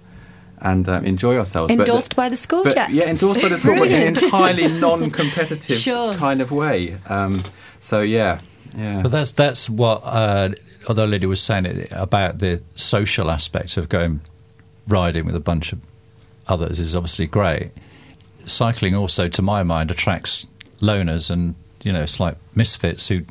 And 0.63 0.89
um, 0.89 1.05
enjoy 1.05 1.37
ourselves. 1.37 1.73
But- 1.75 1.89
Endorsed 1.89 2.15
by 2.15 2.29
the 2.29 2.37
school, 2.37 2.63
but, 2.63 2.75
Jack. 2.77 2.91
Yeah, 2.93 3.09
endorsed 3.11 3.43
by 3.43 3.49
the 3.49 3.59
school, 3.59 3.75
but 3.77 3.89
in 3.89 4.03
an 4.03 4.07
entirely 4.09 4.69
non-competitive 4.87 5.77
Sure. 5.79 6.13
kind 6.13 6.41
of 6.41 6.53
way. 6.53 6.97
Um, 7.09 7.43
so 7.81 8.03
yeah, 8.03 8.41
yeah. 8.77 9.01
But 9.03 9.11
that's 9.11 9.33
that's 9.33 9.69
what. 9.69 10.03
Uh, 10.05 10.51
although 10.89 11.05
Lydia 11.05 11.29
was 11.29 11.43
saying 11.43 11.67
it 11.67 11.93
about 11.93 12.39
the 12.39 12.63
social 12.77 13.31
aspect 13.31 13.77
of 13.77 13.89
going 13.89 14.21
riding 14.89 15.27
with 15.27 15.37
a 15.37 15.41
bunch 15.41 15.73
of 15.73 15.81
others 16.49 16.81
is 16.81 16.97
obviously 16.97 17.27
great. 17.27 17.71
Cycling 18.45 18.95
also, 18.95 19.29
to 19.29 19.43
my 19.43 19.63
mind, 19.63 19.91
attracts 19.91 20.47
loners 20.81 21.31
and 21.31 21.55
you 21.83 21.93
know, 21.93 22.03
it's 22.03 22.21
like 22.21 22.37
misfits 22.55 23.09
who 23.09 23.23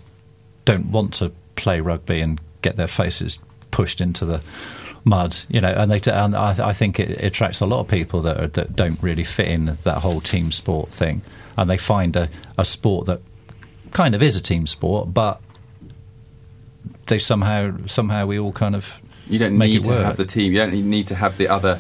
don't 0.65 0.91
want 0.91 1.13
to 1.15 1.31
play 1.55 1.81
rugby 1.81 2.21
and 2.21 2.39
get 2.61 2.75
their 2.75 2.87
faces 2.87 3.39
pushed 3.71 4.01
into 4.01 4.25
the 4.25 4.41
mud, 5.03 5.37
you 5.49 5.61
know, 5.61 5.71
and 5.71 5.91
they 5.91 6.11
and 6.11 6.35
I, 6.35 6.69
I 6.69 6.73
think 6.73 6.99
it, 6.99 7.23
attracts 7.23 7.61
a 7.61 7.65
lot 7.65 7.79
of 7.79 7.87
people 7.87 8.21
that 8.21 8.37
are, 8.37 8.47
that 8.47 8.75
don't 8.75 9.01
really 9.01 9.23
fit 9.23 9.47
in 9.47 9.77
that 9.83 9.99
whole 9.99 10.21
team 10.21 10.51
sport 10.51 10.89
thing, 10.89 11.21
and 11.57 11.69
they 11.69 11.77
find 11.77 12.15
a, 12.15 12.29
a 12.57 12.65
sport 12.65 13.05
that 13.07 13.21
kind 13.91 14.15
of 14.15 14.21
is 14.21 14.35
a 14.35 14.41
team 14.41 14.67
sport, 14.67 15.13
but 15.13 15.41
they 17.09 17.19
somehow 17.19 17.75
somehow 17.85 18.25
we 18.25 18.39
all 18.39 18.53
kind 18.53 18.75
of 18.75 18.99
You 19.27 19.39
don't 19.39 19.57
need 19.57 19.83
to 19.83 20.03
have 20.03 20.17
the 20.17 20.25
team. 20.25 20.53
You 20.53 20.59
don't 20.59 20.73
need 20.73 21.07
to 21.07 21.15
have 21.15 21.37
the 21.37 21.49
other 21.49 21.79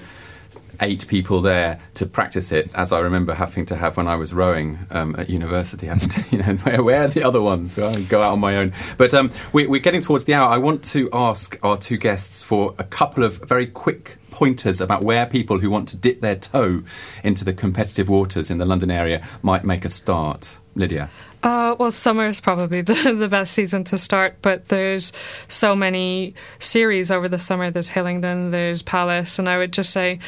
eight 0.81 1.07
people 1.07 1.41
there 1.41 1.79
to 1.95 2.05
practice 2.05 2.51
it. 2.51 2.69
As 2.73 2.91
I 2.91 2.99
remember 2.99 3.33
having 3.33 3.65
to 3.67 3.75
have 3.75 3.97
when 3.97 4.07
I 4.07 4.15
was 4.15 4.33
rowing 4.33 4.79
um, 4.91 5.15
at 5.17 5.29
university, 5.29 5.87
having 5.93 6.09
to, 6.09 6.23
you 6.31 6.41
know, 6.41 6.55
where, 6.55 6.83
where 6.83 7.03
are 7.03 7.07
the 7.07 7.23
other 7.23 7.41
ones? 7.41 7.73
So 7.73 7.87
I 7.87 8.01
go 8.01 8.21
out 8.21 8.31
on 8.31 8.39
my 8.39 8.57
own. 8.57 8.73
But 8.97 9.13
um, 9.13 9.31
we, 9.51 9.67
we're 9.67 9.81
getting 9.81 10.01
towards 10.01 10.25
the 10.25 10.33
hour. 10.33 10.49
I 10.49 10.57
want 10.57 10.83
to 10.85 11.09
ask 11.11 11.57
our 11.63 11.77
two 11.77 11.97
guests 11.97 12.41
for 12.41 12.75
a 12.77 12.83
couple 12.83 13.23
of 13.23 13.37
very 13.39 13.67
quick 13.67 14.17
pointers 14.31 14.79
about 14.79 15.03
where 15.03 15.25
people 15.25 15.59
who 15.59 15.69
want 15.69 15.87
to 15.89 15.97
dip 15.97 16.21
their 16.21 16.35
toe 16.35 16.83
into 17.23 17.43
the 17.43 17.53
competitive 17.53 18.07
waters 18.07 18.49
in 18.49 18.57
the 18.57 18.65
London 18.65 18.91
area 18.91 19.25
might 19.41 19.63
make 19.63 19.83
a 19.83 19.89
start. 19.89 20.59
Lydia. 20.75 21.09
Uh, 21.41 21.75
well, 21.79 21.91
summer 21.91 22.27
is 22.27 22.41
probably 22.41 22.81
the, 22.83 23.15
the 23.17 23.27
best 23.27 23.53
season 23.53 23.83
to 23.85 23.97
start, 23.97 24.35
but 24.41 24.67
there's 24.67 25.11
so 25.47 25.75
many 25.75 26.35
series 26.59 27.11
over 27.11 27.29
the 27.29 27.39
summer. 27.39 27.71
There's 27.71 27.89
Hillingdon, 27.89 28.51
there's 28.51 28.81
Palace, 28.81 29.39
and 29.39 29.47
I 29.47 29.57
would 29.57 29.71
just 29.71 29.91
say 29.91 30.19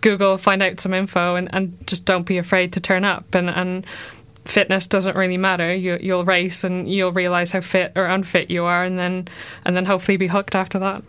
Google, 0.00 0.38
find 0.38 0.62
out 0.62 0.80
some 0.80 0.94
info, 0.94 1.36
and, 1.36 1.48
and 1.54 1.86
just 1.86 2.04
don't 2.04 2.26
be 2.26 2.38
afraid 2.38 2.72
to 2.72 2.80
turn 2.80 3.04
up. 3.04 3.34
And, 3.34 3.48
and 3.48 3.86
fitness 4.44 4.86
doesn't 4.86 5.16
really 5.16 5.36
matter. 5.36 5.74
You, 5.74 5.98
you'll 6.00 6.24
race, 6.24 6.64
and 6.64 6.88
you'll 6.88 7.12
realize 7.12 7.52
how 7.52 7.60
fit 7.60 7.92
or 7.94 8.06
unfit 8.06 8.50
you 8.50 8.64
are, 8.64 8.82
and 8.84 8.98
then 8.98 9.28
and 9.64 9.76
then 9.76 9.86
hopefully 9.86 10.16
be 10.16 10.26
hooked 10.26 10.54
after 10.54 10.78
that. 10.80 11.04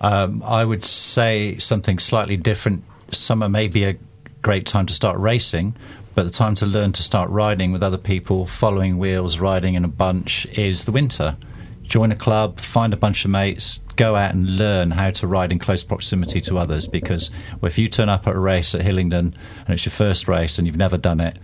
Um, 0.00 0.42
I 0.44 0.64
would 0.64 0.84
say 0.84 1.58
something 1.58 1.98
slightly 1.98 2.36
different. 2.36 2.84
Summer 3.12 3.48
may 3.48 3.68
be 3.68 3.84
a 3.84 3.96
great 4.42 4.66
time 4.66 4.86
to 4.86 4.94
start 4.94 5.18
racing, 5.18 5.76
but 6.16 6.24
the 6.24 6.30
time 6.30 6.56
to 6.56 6.66
learn 6.66 6.90
to 6.92 7.02
start 7.04 7.30
riding 7.30 7.70
with 7.70 7.82
other 7.82 7.98
people, 7.98 8.46
following 8.46 8.98
wheels, 8.98 9.38
riding 9.38 9.74
in 9.74 9.84
a 9.84 9.88
bunch 9.88 10.46
is 10.46 10.84
the 10.86 10.92
winter. 10.92 11.36
Join 11.84 12.10
a 12.10 12.16
club, 12.16 12.58
find 12.58 12.92
a 12.92 12.96
bunch 12.96 13.24
of 13.24 13.30
mates, 13.30 13.78
go 13.94 14.16
out 14.16 14.34
and 14.34 14.56
learn 14.58 14.90
how 14.90 15.10
to 15.12 15.26
ride 15.28 15.52
in 15.52 15.60
close 15.60 15.84
proximity 15.84 16.40
to 16.40 16.58
others. 16.58 16.88
Because 16.88 17.30
if 17.62 17.78
you 17.78 17.86
turn 17.86 18.08
up 18.08 18.26
at 18.26 18.34
a 18.34 18.40
race 18.40 18.74
at 18.74 18.80
Hillingdon 18.82 19.34
and 19.66 19.68
it's 19.68 19.86
your 19.86 19.92
first 19.92 20.26
race 20.26 20.58
and 20.58 20.66
you've 20.66 20.76
never 20.76 20.96
done 20.98 21.20
it, 21.20 21.38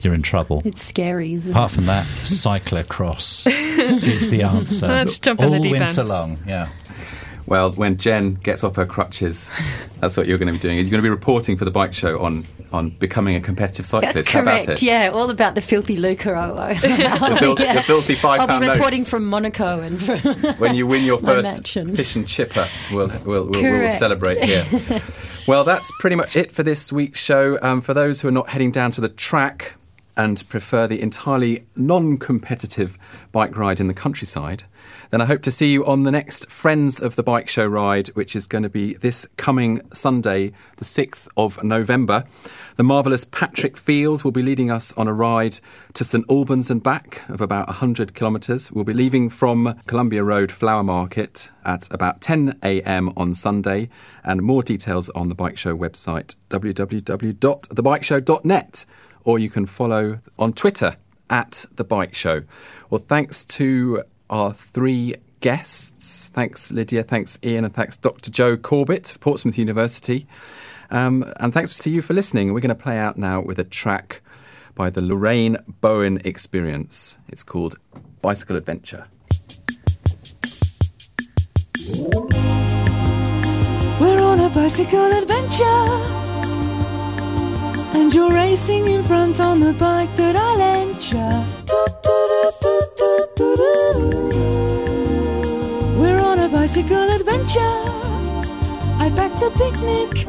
you're 0.00 0.14
in 0.14 0.22
trouble. 0.22 0.62
It's 0.64 0.82
scary, 0.82 1.32
isn't 1.34 1.50
Apart 1.52 1.72
it? 1.72 1.74
from 1.76 1.86
that, 1.86 2.06
cyclocross 2.24 3.46
is 4.02 4.28
the 4.28 4.42
answer. 4.42 4.88
Let's 4.88 5.18
jump 5.18 5.40
in 5.40 5.46
All 5.46 5.52
the 5.52 5.60
deep 5.60 5.72
winter 5.72 6.00
end. 6.00 6.08
long, 6.08 6.38
yeah. 6.46 6.68
Well, 7.46 7.72
when 7.72 7.96
Jen 7.96 8.34
gets 8.34 8.62
off 8.62 8.76
her 8.76 8.84
crutches, 8.84 9.50
that's 10.00 10.16
what 10.18 10.26
you're 10.26 10.36
going 10.38 10.48
to 10.48 10.52
be 10.52 10.58
doing. 10.58 10.76
You're 10.76 10.84
going 10.90 11.02
to 11.02 11.06
be 11.06 11.08
reporting 11.08 11.56
for 11.56 11.64
the 11.64 11.70
bike 11.70 11.94
show 11.94 12.18
on, 12.20 12.44
on 12.72 12.90
becoming 12.90 13.34
a 13.36 13.40
competitive 13.40 13.86
cyclist. 13.86 14.30
How 14.30 14.42
about 14.42 14.64
Correct. 14.64 14.82
it? 14.82 14.86
Yeah, 14.86 15.10
all 15.12 15.30
about 15.30 15.54
the 15.54 15.60
filthy 15.60 15.96
lucre. 15.96 16.34
The, 16.78 17.36
fil- 17.38 17.54
the 17.56 17.82
filthy 17.86 18.14
five 18.14 18.40
I'll 18.40 18.46
pound 18.46 18.60
be 18.62 18.66
notes. 18.68 18.78
reporting 18.78 19.04
from 19.04 19.24
Monaco 19.26 19.78
and 19.80 20.00
from 20.02 20.18
when 20.58 20.74
you 20.74 20.86
win 20.86 21.04
your 21.04 21.18
first 21.18 21.52
mansion. 21.52 21.96
fish 21.96 22.16
and 22.16 22.26
chipper, 22.26 22.68
we'll, 22.92 23.08
we'll, 23.24 23.48
we'll, 23.48 23.62
we'll 23.62 23.90
celebrate 23.90 24.44
here. 24.44 24.66
well, 25.46 25.64
that's 25.64 25.90
pretty 26.00 26.16
much 26.16 26.36
it 26.36 26.52
for 26.52 26.62
this 26.62 26.92
week's 26.92 27.20
show. 27.20 27.58
Um, 27.62 27.80
for 27.80 27.94
those 27.94 28.20
who 28.20 28.28
are 28.28 28.32
not 28.32 28.50
heading 28.50 28.70
down 28.70 28.92
to 28.92 29.00
the 29.00 29.08
track 29.08 29.74
and 30.16 30.42
prefer 30.48 30.86
the 30.86 31.00
entirely 31.00 31.64
non 31.76 32.18
competitive 32.18 32.98
bike 33.32 33.56
ride 33.56 33.78
in 33.80 33.86
the 33.88 33.94
countryside, 33.94 34.64
then 35.10 35.20
I 35.20 35.24
hope 35.26 35.42
to 35.42 35.50
see 35.52 35.72
you 35.72 35.86
on 35.86 36.02
the 36.02 36.10
next 36.10 36.50
Friends 36.50 37.00
of 37.00 37.16
the 37.16 37.22
Bike 37.22 37.48
Show 37.48 37.66
ride, 37.66 38.08
which 38.08 38.34
is 38.36 38.46
going 38.46 38.62
to 38.64 38.68
be 38.68 38.94
this 38.94 39.26
coming 39.36 39.80
Sunday, 39.92 40.52
the 40.76 40.84
6th 40.84 41.28
of 41.36 41.62
November. 41.64 42.24
The 42.78 42.84
marvellous 42.84 43.24
Patrick 43.24 43.76
Field 43.76 44.22
will 44.22 44.30
be 44.30 44.40
leading 44.40 44.70
us 44.70 44.92
on 44.92 45.08
a 45.08 45.12
ride 45.12 45.58
to 45.94 46.04
St 46.04 46.24
Albans 46.30 46.70
and 46.70 46.80
back 46.80 47.28
of 47.28 47.40
about 47.40 47.66
100 47.66 48.14
kilometres. 48.14 48.70
We'll 48.70 48.84
be 48.84 48.94
leaving 48.94 49.30
from 49.30 49.76
Columbia 49.88 50.22
Road 50.22 50.52
Flower 50.52 50.84
Market 50.84 51.50
at 51.64 51.92
about 51.92 52.20
10 52.20 52.56
a.m. 52.62 53.12
on 53.16 53.34
Sunday, 53.34 53.88
and 54.22 54.42
more 54.42 54.62
details 54.62 55.08
on 55.08 55.28
the 55.28 55.34
Bike 55.34 55.58
Show 55.58 55.76
website 55.76 56.36
www.thebikeshow.net, 56.50 58.86
or 59.24 59.38
you 59.40 59.50
can 59.50 59.66
follow 59.66 60.20
on 60.38 60.52
Twitter 60.52 60.98
at 61.28 61.64
The 61.74 61.82
Bike 61.82 62.14
Show. 62.14 62.44
Well, 62.90 63.02
thanks 63.08 63.44
to 63.46 64.04
our 64.30 64.52
three 64.52 65.16
guests. 65.40 66.30
Thanks, 66.32 66.70
Lydia. 66.70 67.02
Thanks, 67.02 67.40
Ian. 67.42 67.64
And 67.64 67.74
thanks, 67.74 67.96
Dr. 67.96 68.30
Joe 68.30 68.56
Corbett 68.56 69.10
of 69.10 69.18
Portsmouth 69.18 69.58
University. 69.58 70.28
Um, 70.90 71.24
and 71.38 71.52
thanks 71.52 71.76
to 71.78 71.90
you 71.90 72.02
for 72.02 72.14
listening. 72.14 72.52
We're 72.52 72.60
going 72.60 72.68
to 72.68 72.74
play 72.74 72.98
out 72.98 73.16
now 73.18 73.40
with 73.40 73.58
a 73.58 73.64
track 73.64 74.22
by 74.74 74.90
the 74.90 75.02
Lorraine 75.02 75.56
Bowen 75.80 76.20
Experience. 76.24 77.18
It's 77.28 77.42
called 77.42 77.76
Bicycle 78.22 78.56
Adventure. 78.56 79.06
We're 84.00 84.22
on 84.22 84.40
a 84.40 84.50
bicycle 84.50 85.12
adventure. 85.12 85.64
And 87.98 88.14
you're 88.14 88.30
racing 88.30 88.86
in 88.86 89.02
front 89.02 89.40
on 89.40 89.60
the 89.60 89.72
bike 89.72 90.14
that 90.16 90.36
I 90.36 90.54
lent 90.54 91.12
ya. 91.12 91.44
We're 95.98 96.20
on 96.20 96.38
a 96.38 96.48
bicycle 96.48 97.10
adventure. 97.10 97.76
I 99.00 99.10
packed 99.14 99.42
a 99.42 99.50
picnic, 99.50 100.26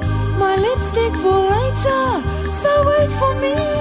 my 0.90 1.02
lipstick 1.02 1.16
for 1.22 1.32
later. 1.32 2.52
So 2.52 2.88
wait 2.88 3.10
for 3.12 3.36
me. 3.40 3.79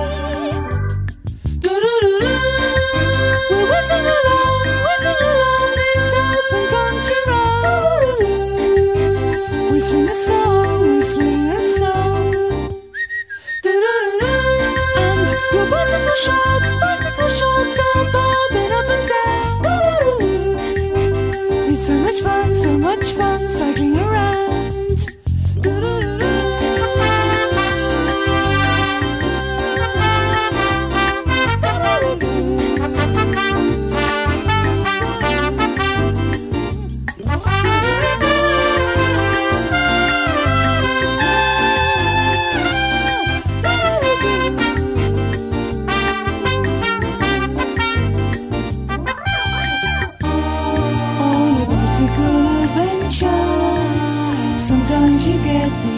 Sometimes 54.68 55.26
you 55.26 55.42
get 55.44 55.70
the 55.70 55.97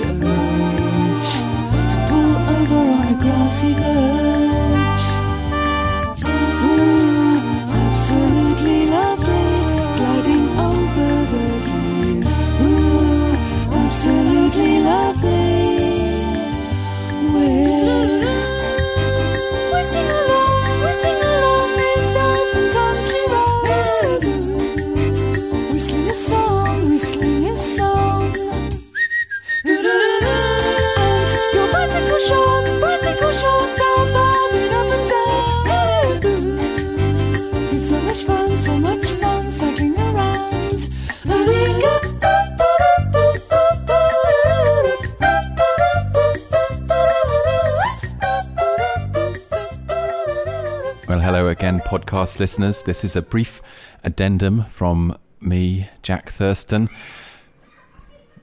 podcast 52.30 52.38
listeners. 52.38 52.82
This 52.82 53.04
is 53.04 53.16
a 53.16 53.22
brief 53.22 53.60
addendum 54.04 54.64
from 54.64 55.16
me, 55.40 55.88
Jack 56.02 56.30
Thurston. 56.30 56.88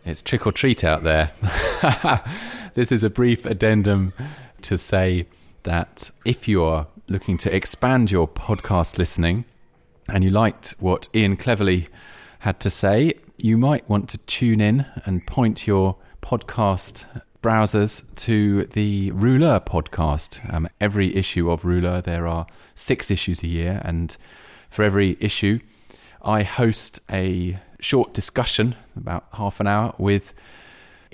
It's 0.04 0.22
trick 0.22 0.46
or 0.46 0.52
treat 0.52 0.84
out 0.84 1.04
there. 1.04 1.32
this 2.74 2.92
is 2.92 3.04
a 3.04 3.10
brief 3.10 3.46
addendum 3.46 4.14
to 4.64 4.78
say 4.78 5.28
that 5.64 6.12
if 6.26 6.48
you 6.48 6.64
are 6.64 6.88
looking 7.08 7.38
to 7.38 7.56
expand 7.56 8.12
your 8.12 8.28
podcast 8.28 8.98
listening 8.98 9.46
and 10.10 10.24
you 10.24 10.30
liked 10.30 10.76
what 10.80 11.08
Ian 11.14 11.38
Cleverly 11.38 11.88
had 12.40 12.60
to 12.62 12.70
say, 12.70 13.14
you 13.38 13.58
might 13.58 13.88
want 13.90 14.10
to 14.10 14.18
tune 14.20 14.60
in 14.60 14.86
and 15.06 15.26
point 15.26 15.68
your 15.68 15.98
podcast 16.22 17.06
browsers 17.48 18.04
to 18.18 18.66
the 18.74 19.10
Rouleur 19.12 19.66
podcast. 19.66 20.54
Um, 20.54 20.68
every 20.82 21.16
issue 21.16 21.50
of 21.50 21.64
Rouleur, 21.64 22.04
there 22.04 22.28
are 22.28 22.46
six 22.76 23.10
issues 23.10 23.42
a 23.42 23.48
year, 23.48 23.82
and 23.86 24.18
for 24.70 24.84
every 24.84 25.16
issue, 25.22 25.60
I 26.22 26.44
host 26.44 27.00
a 27.10 27.58
short 27.80 28.14
discussion, 28.14 28.76
about 28.98 29.28
half 29.32 29.62
an 29.62 29.68
hour, 29.68 29.96
with 29.98 30.34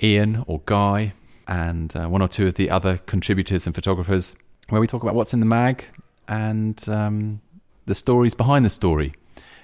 Ian 0.02 0.42
or 0.48 0.60
Guy 0.66 1.12
and 1.46 1.94
uh, 1.94 2.08
one 2.08 2.20
or 2.20 2.26
two 2.26 2.48
of 2.48 2.54
the 2.54 2.68
other 2.68 2.98
contributors 3.06 3.64
and 3.64 3.72
photographers, 3.72 4.34
where 4.70 4.80
we 4.80 4.88
talk 4.88 5.04
about 5.04 5.14
what's 5.14 5.34
in 5.34 5.38
the 5.38 5.46
mag 5.46 5.84
and 6.26 6.88
um, 6.88 7.42
the 7.86 7.94
stories 7.94 8.34
behind 8.34 8.64
the 8.64 8.70
story. 8.70 9.14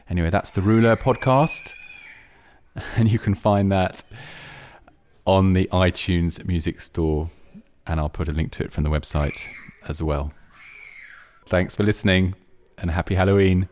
Anyway, 0.08 0.30
that's 0.30 0.50
the 0.50 0.60
Rouleur 0.60 0.94
podcast, 0.94 1.72
and 2.96 3.10
you 3.10 3.18
can 3.18 3.34
find 3.34 3.72
that 3.72 4.04
on 5.30 5.52
the 5.52 5.68
iTunes 5.72 6.44
Music 6.44 6.80
Store, 6.80 7.30
and 7.86 8.00
I'll 8.00 8.08
put 8.08 8.28
a 8.28 8.32
link 8.32 8.50
to 8.50 8.64
it 8.64 8.72
from 8.72 8.82
the 8.82 8.90
website 8.90 9.46
as 9.86 10.02
well. 10.02 10.32
Thanks 11.46 11.76
for 11.76 11.84
listening, 11.84 12.34
and 12.76 12.90
happy 12.90 13.14
Halloween. 13.14 13.68